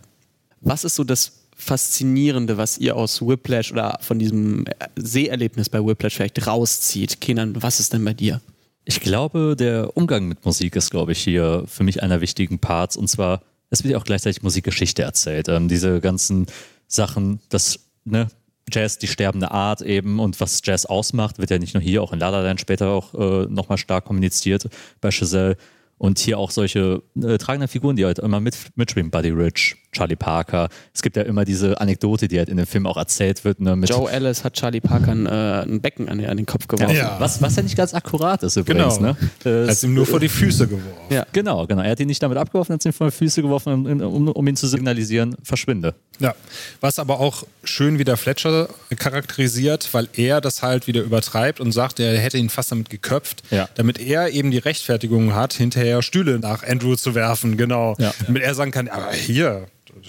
[0.60, 4.64] was ist so das Faszinierende, was ihr aus Whiplash oder von diesem
[4.96, 7.20] Seherlebnis bei Whiplash vielleicht rauszieht?
[7.20, 8.40] Kenan, was ist denn bei dir?
[8.84, 12.96] Ich glaube, der Umgang mit Musik ist, glaube ich, hier für mich einer wichtigen Parts.
[12.96, 15.48] Und zwar, es wird ja auch gleichzeitig Musikgeschichte erzählt.
[15.48, 16.46] Ähm, diese ganzen
[16.86, 18.28] Sachen, das, ne,
[18.70, 22.12] Jazz, die sterbende Art eben und was Jazz ausmacht, wird ja nicht nur hier, auch
[22.12, 24.68] in La La Land später auch äh, nochmal stark kommuniziert
[25.00, 25.56] bei Chazelle.
[26.04, 29.10] Und hier auch solche äh, tragenden Figuren, die halt immer mit, mitspielen.
[29.10, 30.68] Buddy Rich, Charlie Parker.
[30.92, 33.58] Es gibt ja immer diese Anekdote, die halt in dem Film auch erzählt wird.
[33.58, 36.68] Ne, mit Joe Ellis hat Charlie Parker ein, äh, ein Becken an, an, den Kopf
[36.68, 36.94] geworfen.
[36.94, 37.16] Ja.
[37.20, 38.98] Was, was ja nicht ganz akkurat ist übrigens.
[38.98, 39.16] Genau.
[39.44, 39.66] Ne?
[39.66, 40.92] Er hat ihm nur vor die Füße geworfen.
[41.08, 41.24] Ja.
[41.32, 41.80] Genau, genau.
[41.80, 44.46] Er hat ihn nicht damit abgeworfen, er hat ihn vor die Füße geworfen, um, um
[44.46, 45.94] ihn zu signalisieren, verschwinde.
[46.20, 46.34] Ja,
[46.80, 51.98] was aber auch schön wieder Fletcher charakterisiert, weil er das halt wieder übertreibt und sagt,
[51.98, 53.68] er hätte ihn fast damit geköpft, ja.
[53.74, 57.94] damit er eben die Rechtfertigung hat, hinterher Stühle nach Andrew zu werfen, genau.
[57.98, 58.12] Ja.
[58.26, 59.66] Damit er sagen kann, aber hier,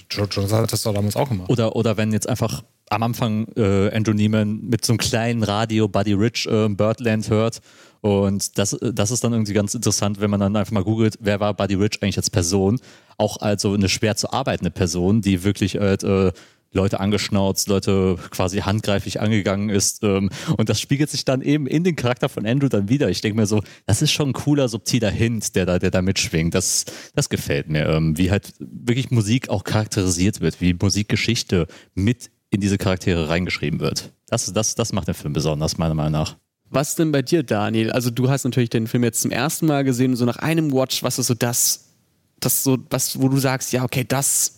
[0.08, 1.50] George Johnson hat das doch damals auch gemacht.
[1.50, 5.88] Oder, oder wenn jetzt einfach am Anfang äh, Andrew Neiman mit so einem kleinen Radio
[5.88, 7.60] Buddy Rich äh, Birdland hört
[8.00, 11.40] und das, das ist dann irgendwie ganz interessant, wenn man dann einfach mal googelt, wer
[11.40, 12.78] war Buddy Rich eigentlich als Person?
[13.18, 16.30] Auch also eine schwer zu arbeitende Person, die wirklich halt, äh,
[16.72, 20.02] Leute angeschnauzt, Leute quasi handgreiflich angegangen ist.
[20.02, 23.08] Ähm, und das spiegelt sich dann eben in den Charakter von Andrew dann wieder.
[23.08, 26.02] Ich denke mir so, das ist schon ein cooler, subtiler Hint, der da, der da
[26.02, 26.54] mitschwingt.
[26.54, 27.86] Das, das gefällt mir.
[27.86, 33.80] Ähm, wie halt wirklich Musik auch charakterisiert wird, wie Musikgeschichte mit in diese Charaktere reingeschrieben
[33.80, 34.12] wird.
[34.28, 36.36] Das, das, das macht den Film besonders, meiner Meinung nach.
[36.68, 37.92] Was denn bei dir, Daniel?
[37.92, 41.02] Also du hast natürlich den Film jetzt zum ersten Mal gesehen, so nach einem Watch,
[41.02, 41.92] was ist so das,
[42.40, 44.55] das so, was, wo du sagst, ja, okay, das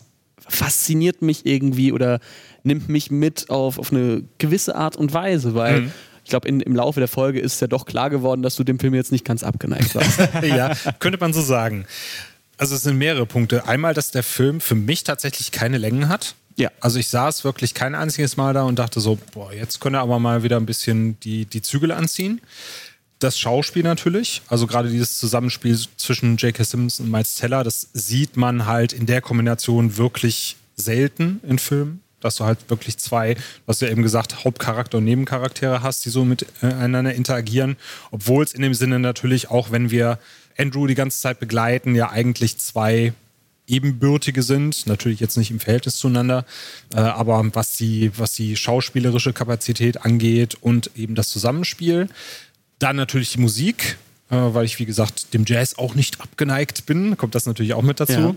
[0.49, 2.21] fasziniert mich irgendwie oder
[2.63, 5.93] nimmt mich mit auf, auf eine gewisse Art und Weise, weil mhm.
[6.25, 8.95] ich glaube, im Laufe der Folge ist ja doch klar geworden, dass du dem Film
[8.95, 10.21] jetzt nicht ganz abgeneigt warst.
[10.43, 11.87] ja, könnte man so sagen.
[12.59, 13.67] Also es sind mehrere Punkte.
[13.67, 16.35] Einmal, dass der Film für mich tatsächlich keine Längen hat.
[16.57, 16.73] Ja.
[16.81, 20.03] Also ich saß wirklich kein einziges Mal da und dachte so, boah, jetzt könnte er
[20.03, 22.41] aber mal wieder ein bisschen die, die Zügel anziehen.
[23.19, 26.63] Das Schauspiel natürlich, also gerade dieses Zusammenspiel zwischen J.K.
[26.63, 32.01] Simmons und Miles Teller, das sieht man halt in der Kombination wirklich selten in Filmen,
[32.21, 36.11] dass du halt wirklich zwei, was du ja eben gesagt, Hauptcharakter und Nebencharaktere hast, die
[36.11, 37.77] so miteinander interagieren,
[38.13, 40.21] obwohl es in dem Sinne natürlich auch, wenn wir
[40.57, 43.13] Andrew die ganze Zeit begleiten, ja eigentlich zwei
[43.69, 46.47] ebenbürtige sind, natürlich jetzt nicht im Verhältnis zueinander,
[46.95, 52.09] äh, aber was die, was die schauspielerische Kapazität angeht und eben das Zusammenspiel.
[52.79, 53.97] Dann natürlich die Musik,
[54.31, 57.83] äh, weil ich, wie gesagt, dem Jazz auch nicht abgeneigt bin, kommt das natürlich auch
[57.83, 58.13] mit dazu.
[58.13, 58.35] Ja.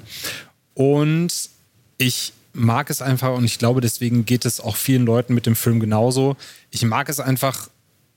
[0.74, 1.50] Und
[1.98, 5.56] ich mag es einfach und ich glaube, deswegen geht es auch vielen Leuten mit dem
[5.56, 6.36] Film genauso.
[6.70, 7.70] Ich mag es einfach,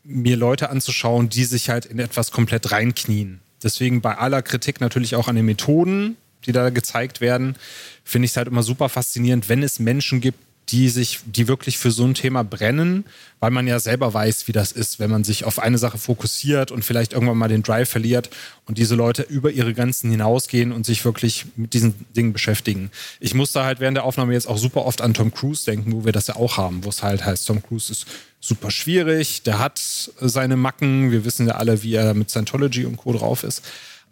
[0.03, 3.41] mir Leute anzuschauen, die sich halt in etwas komplett reinknien.
[3.63, 7.57] Deswegen bei aller Kritik natürlich auch an den Methoden, die da gezeigt werden,
[8.05, 10.39] finde ich es halt immer super faszinierend, wenn es Menschen gibt,
[10.71, 13.05] die sich, die wirklich für so ein Thema brennen,
[13.41, 16.71] weil man ja selber weiß, wie das ist, wenn man sich auf eine Sache fokussiert
[16.71, 18.31] und vielleicht irgendwann mal den Drive verliert
[18.67, 22.91] und diese Leute über ihre Grenzen hinausgehen und sich wirklich mit diesen Dingen beschäftigen.
[23.21, 26.05] Ich musste halt während der Aufnahme jetzt auch super oft an Tom Cruise denken, wo
[26.07, 28.07] wir das ja auch haben, wo es halt heißt, Tom Cruise ist
[28.41, 32.97] super schwierig, der hat seine Macken, wir wissen ja alle, wie er mit Scientology und
[32.97, 33.13] Co.
[33.13, 33.63] drauf ist.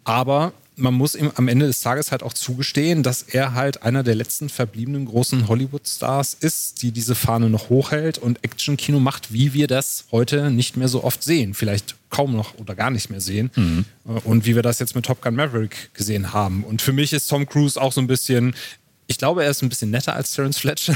[0.03, 4.03] Aber man muss ihm am Ende des Tages halt auch zugestehen, dass er halt einer
[4.03, 9.53] der letzten verbliebenen großen Hollywood-Stars ist, die diese Fahne noch hochhält und Action-Kino macht, wie
[9.53, 11.53] wir das heute nicht mehr so oft sehen.
[11.53, 13.51] Vielleicht kaum noch oder gar nicht mehr sehen.
[13.55, 13.85] Mhm.
[14.23, 16.63] Und wie wir das jetzt mit Top Gun Maverick gesehen haben.
[16.63, 18.55] Und für mich ist Tom Cruise auch so ein bisschen
[19.07, 20.95] ich glaube, er ist ein bisschen netter als Terence Fletcher,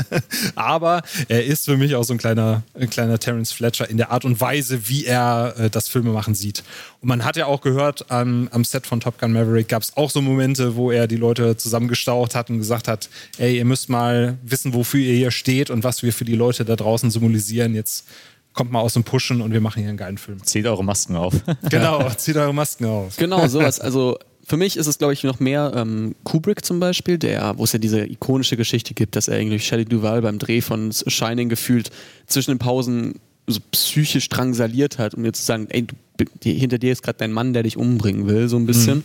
[0.54, 4.10] aber er ist für mich auch so ein kleiner, ein kleiner Terence Fletcher in der
[4.10, 6.62] Art und Weise, wie er äh, das Filmemachen sieht.
[7.00, 9.96] Und man hat ja auch gehört, ähm, am Set von Top Gun Maverick gab es
[9.96, 13.88] auch so Momente, wo er die Leute zusammengestaucht hat und gesagt hat, ey, ihr müsst
[13.88, 17.74] mal wissen, wofür ihr hier steht und was wir für die Leute da draußen symbolisieren.
[17.74, 18.06] Jetzt
[18.52, 20.44] kommt mal aus dem Pushen und wir machen hier einen geilen Film.
[20.44, 21.34] Zieht eure Masken auf.
[21.68, 23.16] genau, zieht eure Masken auf.
[23.16, 23.80] Genau, sowas.
[23.80, 24.18] Also
[24.50, 27.72] für mich ist es, glaube ich, noch mehr ähm, Kubrick zum Beispiel, der, wo es
[27.72, 31.90] ja diese ikonische Geschichte gibt, dass er irgendwie Shelley Duval beim Dreh von Shining gefühlt
[32.26, 35.86] zwischen den Pausen so psychisch drangsaliert hat, um jetzt zu sagen, ey,
[36.16, 38.98] du, hinter dir ist gerade dein Mann, der dich umbringen will, so ein bisschen.
[38.98, 39.04] Mhm.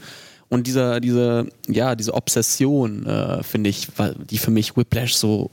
[0.50, 3.90] Und dieser, diese, ja, diese Obsession, äh, finde ich,
[4.32, 5.52] die für mich Whiplash so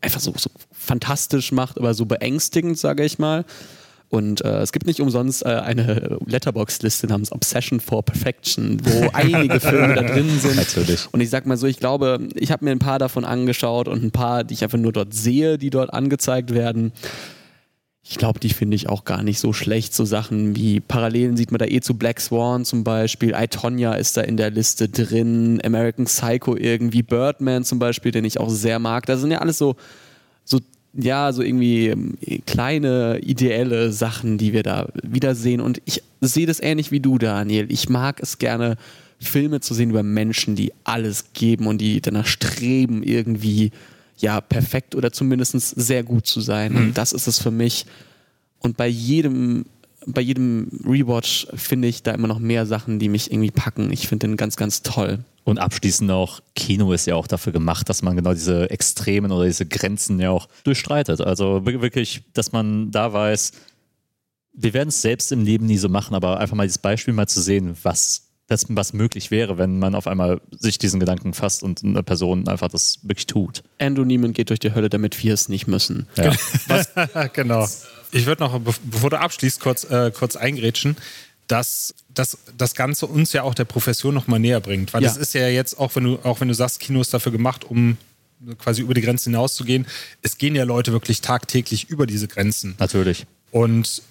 [0.00, 3.44] einfach so, so fantastisch macht, aber so beängstigend, sage ich mal.
[4.08, 9.58] Und äh, es gibt nicht umsonst äh, eine Letterbox-Liste namens Obsession for Perfection, wo einige
[9.58, 10.56] Filme da drin sind.
[10.56, 11.08] Natürlich.
[11.12, 14.04] Und ich sag mal so, ich glaube, ich habe mir ein paar davon angeschaut und
[14.04, 16.92] ein paar, die ich einfach nur dort sehe, die dort angezeigt werden.
[18.08, 19.92] ich glaube, die finde ich auch gar nicht so schlecht.
[19.92, 23.34] So Sachen wie Parallelen sieht man da eh zu Black Swan zum Beispiel.
[23.36, 25.60] I, Tonya ist da in der Liste drin.
[25.64, 27.02] American Psycho irgendwie.
[27.02, 29.04] Birdman zum Beispiel, den ich auch sehr mag.
[29.06, 29.74] Das sind ja alles so,
[30.44, 30.60] so
[30.96, 32.16] ja, so irgendwie ähm,
[32.46, 35.60] kleine ideelle Sachen, die wir da wiedersehen.
[35.60, 37.70] Und ich sehe das ähnlich wie du, Daniel.
[37.70, 38.76] Ich mag es gerne,
[39.18, 43.72] Filme zu sehen über Menschen, die alles geben und die danach streben, irgendwie
[44.18, 46.72] ja perfekt oder zumindest sehr gut zu sein.
[46.72, 46.78] Mhm.
[46.78, 47.86] Und das ist es für mich.
[48.60, 49.66] Und bei jedem,
[50.06, 53.92] bei jedem Rewatch finde ich da immer noch mehr Sachen, die mich irgendwie packen.
[53.92, 55.20] Ich finde den ganz, ganz toll.
[55.46, 59.44] Und abschließend auch, Kino ist ja auch dafür gemacht, dass man genau diese Extremen oder
[59.44, 61.20] diese Grenzen ja auch durchstreitet.
[61.20, 63.52] Also wirklich, dass man da weiß,
[64.54, 67.28] wir werden es selbst im Leben nie so machen, aber einfach mal dieses Beispiel mal
[67.28, 71.62] zu sehen, was das, was möglich wäre, wenn man auf einmal sich diesen Gedanken fasst
[71.62, 73.62] und eine Person einfach das wirklich tut.
[73.78, 76.08] Andrew Neiman geht durch die Hölle, damit wir es nicht müssen.
[76.16, 76.34] Ja.
[77.34, 77.68] Genau.
[78.10, 80.96] Ich würde noch, bevor du abschließt, kurz, äh, kurz eingrätschen,
[81.46, 84.92] dass das, das Ganze uns ja auch der Profession noch mal näher bringt.
[84.92, 85.08] Weil ja.
[85.08, 87.64] das ist ja jetzt, auch wenn du, auch wenn du sagst, Kino ist dafür gemacht,
[87.64, 87.96] um
[88.58, 89.86] quasi über die Grenzen hinauszugehen,
[90.22, 92.74] es gehen ja Leute wirklich tagtäglich über diese Grenzen.
[92.78, 93.26] Natürlich.
[93.50, 94.02] Und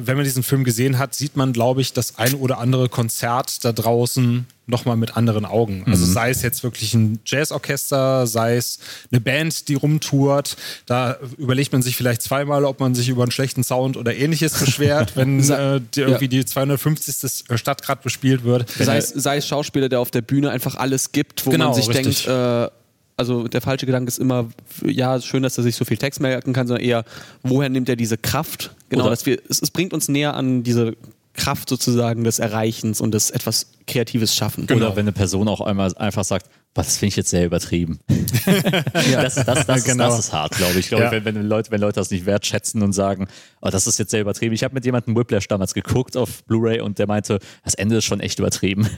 [0.00, 3.64] wenn man diesen Film gesehen hat, sieht man, glaube ich, das ein oder andere Konzert
[3.64, 5.82] da draußen nochmal mit anderen Augen.
[5.86, 6.12] Also mhm.
[6.12, 8.78] sei es jetzt wirklich ein Jazzorchester, sei es
[9.10, 10.56] eine Band, die rumtourt.
[10.86, 14.52] Da überlegt man sich vielleicht zweimal, ob man sich über einen schlechten Sound oder ähnliches
[14.52, 16.42] beschwert, wenn äh, die, irgendwie ja.
[16.42, 17.58] die 250.
[17.58, 18.70] Stadt gerade bespielt wird.
[18.70, 21.74] Sei es, sei es Schauspieler, der auf der Bühne einfach alles gibt, wo genau, man
[21.74, 22.24] sich richtig.
[22.24, 22.70] denkt, äh,
[23.18, 24.48] also der falsche Gedanke ist immer,
[24.84, 27.04] ja, schön, dass er sich so viel Text merken kann, sondern eher,
[27.42, 28.70] woher nimmt er diese Kraft?
[28.88, 30.96] Genau, dass wir, es, es bringt uns näher an diese
[31.34, 34.66] Kraft sozusagen des Erreichens und des etwas Kreatives schaffen.
[34.66, 34.86] Genau.
[34.86, 37.98] Oder wenn eine Person auch einmal einfach sagt, das finde ich jetzt sehr übertrieben.
[39.10, 39.22] ja.
[39.22, 40.08] Das, das, das, genau.
[40.08, 40.78] ist, das ist hart, glaube ich.
[40.78, 41.12] Ich glaube, ja.
[41.12, 43.26] wenn, wenn, Leute, wenn Leute das nicht wertschätzen und sagen,
[43.60, 44.54] oh, das ist jetzt sehr übertrieben.
[44.54, 48.04] Ich habe mit jemandem Whiplash damals geguckt auf Blu-ray und der meinte, das Ende ist
[48.04, 48.88] schon echt übertrieben.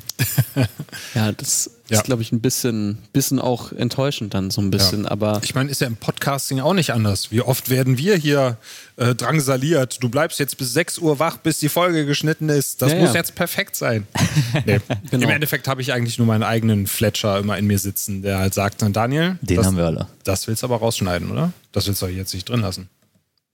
[1.15, 1.99] ja, das ja.
[1.99, 5.07] ist, glaube ich, ein bisschen, bisschen auch enttäuschend dann so ein bisschen.
[5.07, 7.31] Aber ich meine, ist ja im Podcasting auch nicht anders.
[7.31, 8.59] Wie oft werden wir hier
[8.97, 10.03] äh, drangsaliert?
[10.03, 12.83] Du bleibst jetzt bis 6 Uhr wach, bis die Folge geschnitten ist.
[12.83, 14.07] Das muss jetzt perfekt sein.
[14.67, 14.80] nee.
[15.11, 15.25] genau.
[15.25, 18.55] Im Endeffekt habe ich eigentlich nur meinen eigenen Fletcher immer in mir sitzen, der halt
[18.55, 20.07] sagt, dann Daniel, den das, haben wir alle.
[20.25, 21.53] Das willst du aber rausschneiden, oder?
[21.73, 22.89] Das willst du jetzt nicht drin lassen.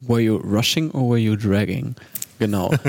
[0.01, 1.95] Were you rushing or were you dragging?
[2.39, 2.73] Genau.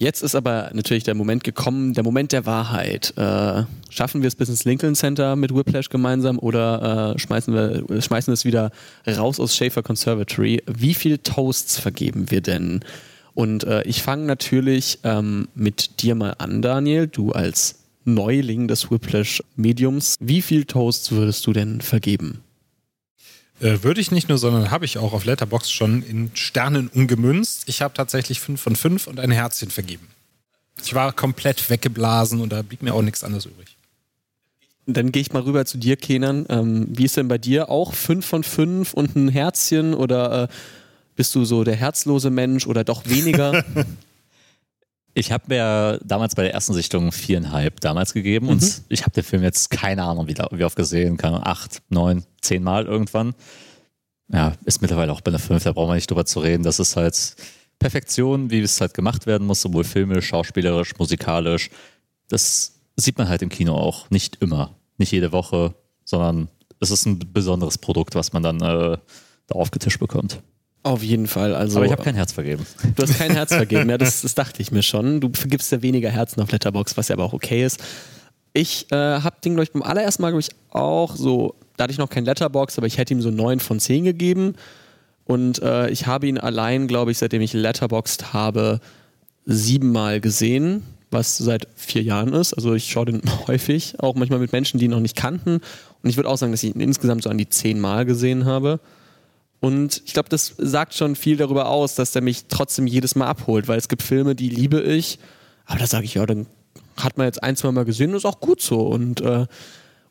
[0.00, 3.12] Jetzt ist aber natürlich der Moment gekommen, der Moment der Wahrheit.
[3.16, 8.00] Äh, schaffen wir es bis ins Lincoln Center mit Whiplash gemeinsam oder äh, schmeißen wir
[8.00, 8.70] schmeißen es wieder
[9.08, 10.62] raus aus Schaefer Conservatory?
[10.66, 12.84] Wie viele Toasts vergeben wir denn?
[13.38, 17.06] Und äh, ich fange natürlich ähm, mit dir mal an, Daniel.
[17.06, 20.16] Du als Neuling des Whiplash-Mediums.
[20.18, 22.42] Wie viel Toasts würdest du denn vergeben?
[23.60, 27.68] Äh, würde ich nicht nur, sondern habe ich auch auf Letterbox schon in Sternen umgemünzt.
[27.68, 30.08] Ich habe tatsächlich fünf von fünf und ein Herzchen vergeben.
[30.82, 33.76] Ich war komplett weggeblasen und da blieb mir auch nichts anderes übrig.
[34.86, 36.44] Dann gehe ich mal rüber zu dir, Kenan.
[36.48, 37.70] Ähm, wie ist denn bei dir?
[37.70, 40.48] Auch fünf von fünf und ein Herzchen oder äh,
[41.18, 43.64] bist du so der herzlose Mensch oder doch weniger?
[45.14, 48.52] Ich habe mir damals bei der ersten Sichtung viereinhalb damals gegeben mhm.
[48.52, 52.22] und ich habe den Film jetzt keine Ahnung, wie, wie oft gesehen, keine acht, neun,
[52.40, 53.34] zehn Mal irgendwann.
[54.32, 56.62] Ja, ist mittlerweile auch bei einer fünf, da brauchen wir nicht drüber zu reden.
[56.62, 57.34] Das ist halt
[57.80, 61.70] Perfektion, wie es halt gemacht werden muss, sowohl filmisch, schauspielerisch, musikalisch.
[62.28, 64.10] Das sieht man halt im Kino auch.
[64.10, 66.48] Nicht immer, nicht jede Woche, sondern
[66.78, 68.98] es ist ein besonderes Produkt, was man dann äh,
[69.48, 70.40] da aufgetischt bekommt.
[70.82, 71.54] Auf jeden Fall.
[71.54, 72.64] Also, Aber ich habe kein Herz vergeben.
[72.96, 75.20] Du hast kein Herz vergeben, ja, das, das, dachte ich mir schon.
[75.20, 77.82] Du vergibst ja weniger Herzen auf Letterbox, was ja aber auch okay ist.
[78.52, 81.92] Ich äh, habe den, glaube ich, beim allerersten Mal, glaube ich, auch so, da hatte
[81.92, 84.54] ich noch kein Letterbox, aber ich hätte ihm so 9 von 10 gegeben.
[85.24, 88.80] Und äh, ich habe ihn allein, glaube ich, seitdem ich Letterboxd habe,
[89.44, 92.54] siebenmal gesehen, was seit vier Jahren ist.
[92.54, 95.60] Also ich schaue den häufig, auch manchmal mit Menschen, die ihn noch nicht kannten.
[96.02, 98.46] Und ich würde auch sagen, dass ich ihn insgesamt so an die zehn Mal gesehen
[98.46, 98.80] habe.
[99.60, 103.26] Und ich glaube, das sagt schon viel darüber aus, dass der mich trotzdem jedes Mal
[103.26, 105.18] abholt, weil es gibt Filme, die liebe ich,
[105.66, 106.46] aber da sage ich, ja, dann
[106.96, 108.80] hat man jetzt ein, zwei Mal gesehen und ist auch gut so.
[108.80, 109.46] Und äh,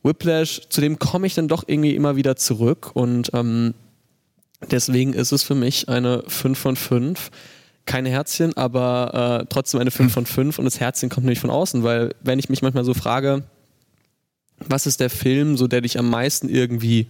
[0.04, 3.74] Whiplash, zu dem komme ich dann doch irgendwie immer wieder zurück und ähm,
[4.72, 7.32] deswegen ist es für mich eine 5 von 5.
[7.86, 11.50] Keine Herzchen, aber äh, trotzdem eine 5 von 5 und das Herzchen kommt nämlich von
[11.50, 13.44] außen, weil wenn ich mich manchmal so frage,
[14.60, 17.08] was ist der Film, so der dich am meisten irgendwie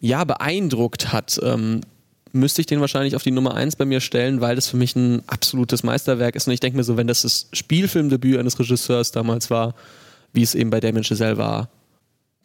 [0.00, 1.80] ja, beeindruckt hat, ähm,
[2.32, 4.94] müsste ich den wahrscheinlich auf die Nummer 1 bei mir stellen, weil das für mich
[4.94, 6.46] ein absolutes Meisterwerk ist.
[6.46, 9.74] Und ich denke mir so, wenn das das Spielfilmdebüt eines Regisseurs damals war,
[10.32, 11.70] wie es eben bei Damien Chazelle war,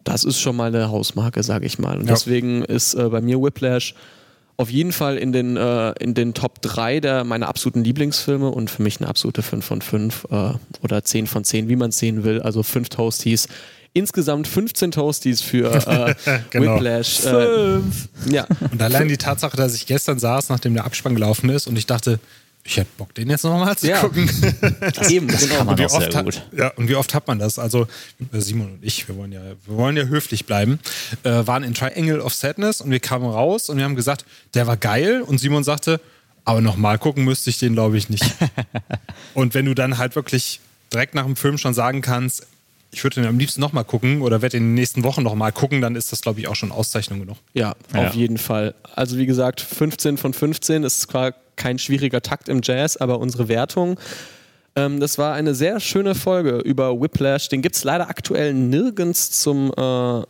[0.03, 1.97] das ist schon mal eine Hausmarke, sage ich mal.
[1.97, 2.13] Und ja.
[2.13, 3.93] deswegen ist äh, bei mir Whiplash
[4.57, 8.69] auf jeden Fall in den, äh, in den Top 3 der meiner absoluten Lieblingsfilme und
[8.69, 10.51] für mich eine absolute 5 von 5 äh,
[10.83, 12.41] oder 10 von 10, wie man es sehen will.
[12.41, 13.47] Also 5 Toasties.
[13.93, 15.73] Insgesamt 15 Toasties für
[16.25, 16.75] äh, Genau.
[16.75, 17.25] Whiplash.
[17.25, 17.79] Äh,
[18.31, 21.77] ja, Und allein die Tatsache, dass ich gestern saß, nachdem der Abspann gelaufen ist und
[21.77, 22.19] ich dachte,
[22.63, 23.99] ich hätte Bock, den jetzt nochmal zu Ja.
[24.01, 24.29] gucken.
[25.09, 25.55] eben, das genau.
[25.55, 26.41] kann man wie auch sehr oft hat, gut.
[26.55, 27.57] ja, und wie oft hat man das?
[27.59, 27.87] Also
[28.31, 30.79] äh, Simon und ich, wir wollen ja, wir wollen ja höflich bleiben,
[31.23, 34.67] äh, waren in Triangle of Sadness und wir kamen raus und wir haben gesagt, der
[34.67, 35.99] war geil und Simon sagte,
[36.45, 38.23] aber nochmal gucken müsste ich den, glaube ich, nicht.
[39.33, 40.59] und wenn du dann halt wirklich
[40.93, 42.45] direkt nach dem Film schon sagen kannst,
[42.91, 45.81] ich würde den am liebsten nochmal gucken oder werde in den nächsten Wochen nochmal gucken,
[45.81, 47.37] dann ist das, glaube ich, auch schon Auszeichnung genug.
[47.53, 48.07] Ja, Ja.
[48.07, 48.75] auf jeden Fall.
[48.95, 53.47] Also wie gesagt, 15 von 15 ist zwar kein schwieriger Takt im Jazz, aber unsere
[53.47, 53.99] Wertung.
[54.75, 57.49] Ähm, das war eine sehr schöne Folge über Whiplash.
[57.49, 60.21] Den gibt es leider aktuell nirgends zum äh,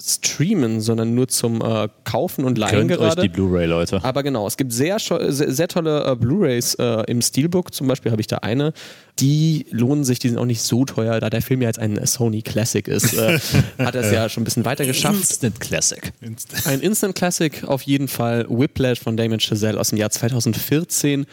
[0.00, 3.22] Streamen, sondern nur zum äh, Kaufen und Leihen euch gerade.
[3.22, 4.02] die Blu-ray, Leute.
[4.02, 7.74] Aber genau, es gibt sehr, sehr, sehr tolle äh, Blu-Rays äh, im Steelbook.
[7.74, 8.72] Zum Beispiel habe ich da eine.
[9.18, 12.04] Die lohnen sich, die sind auch nicht so teuer, da der Film ja jetzt ein
[12.06, 13.12] Sony Classic ist.
[13.14, 13.38] Äh,
[13.78, 15.18] hat er es ja schon ein bisschen weiter geschafft.
[15.18, 16.12] Instant Classic.
[16.64, 18.46] Ein Instant Classic auf jeden Fall.
[18.48, 21.26] Whiplash von Damon Chazelle aus dem Jahr 2014.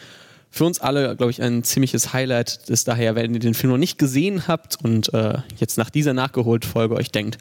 [0.49, 2.70] Für uns alle, glaube ich, ein ziemliches Highlight.
[2.70, 6.13] Ist daher, wenn ihr den Film noch nicht gesehen habt und äh, jetzt nach dieser
[6.13, 7.38] Nachgeholt-Folge euch denkt,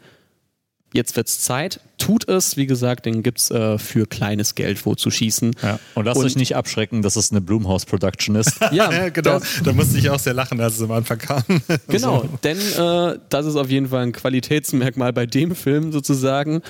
[0.97, 2.57] jetzt wird's Zeit, tut es.
[2.57, 5.55] Wie gesagt, den gibt's äh, für kleines Geld wo zu schießen.
[5.63, 5.79] Ja.
[5.95, 8.59] Und lasst Und- euch nicht abschrecken, dass es eine Blumhouse-Production ist.
[8.73, 9.39] Ja, Ja, genau.
[9.63, 11.43] Da musste ich auch sehr lachen, als es am Anfang kam.
[11.87, 12.29] Genau, So.
[12.43, 16.61] denn äh, das ist auf jeden Fall ein Qualitätsmerkmal bei dem Film sozusagen.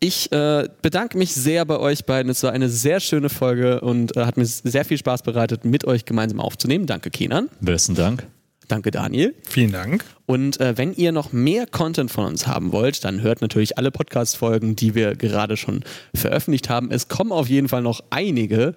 [0.00, 2.30] Ich äh, bedanke mich sehr bei euch beiden.
[2.30, 5.84] Es war eine sehr schöne Folge und äh, hat mir sehr viel Spaß bereitet, mit
[5.84, 6.86] euch gemeinsam aufzunehmen.
[6.86, 7.48] Danke, Kenan.
[7.60, 8.24] Besten Dank.
[8.68, 9.34] Danke, Daniel.
[9.48, 10.04] Vielen Dank.
[10.26, 13.90] Und äh, wenn ihr noch mehr Content von uns haben wollt, dann hört natürlich alle
[13.90, 16.90] Podcast-Folgen, die wir gerade schon veröffentlicht haben.
[16.90, 18.74] Es kommen auf jeden Fall noch einige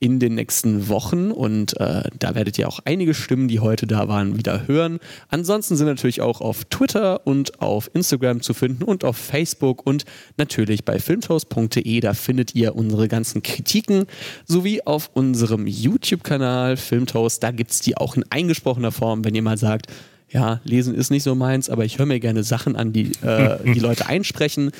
[0.00, 4.06] in den nächsten Wochen und äh, da werdet ihr auch einige Stimmen, die heute da
[4.06, 5.00] waren, wieder hören.
[5.28, 9.84] Ansonsten sind wir natürlich auch auf Twitter und auf Instagram zu finden und auf Facebook
[9.86, 10.04] und
[10.36, 12.00] natürlich bei filmtoast.de.
[12.00, 14.06] Da findet ihr unsere ganzen Kritiken
[14.46, 17.42] sowie auf unserem YouTube-Kanal Filmtoast.
[17.42, 19.86] Da gibt es die auch in eingesprochener Form, wenn ihr mal sagt,
[20.30, 23.58] ja, lesen ist nicht so meins, aber ich höre mir gerne Sachen an, die äh,
[23.64, 24.70] die Leute einsprechen.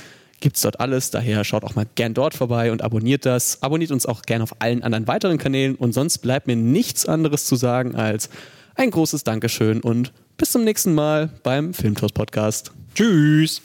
[0.41, 3.62] Gibt's dort alles, daher schaut auch mal gern dort vorbei und abonniert das.
[3.62, 7.47] Abonniert uns auch gern auf allen anderen weiteren Kanälen und sonst bleibt mir nichts anderes
[7.47, 8.30] zu sagen als
[8.76, 12.70] ein großes Dankeschön und bis zum nächsten Mal beim Filmtoast Podcast.
[12.95, 13.61] Tschüss.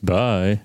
[0.00, 0.60] Bye.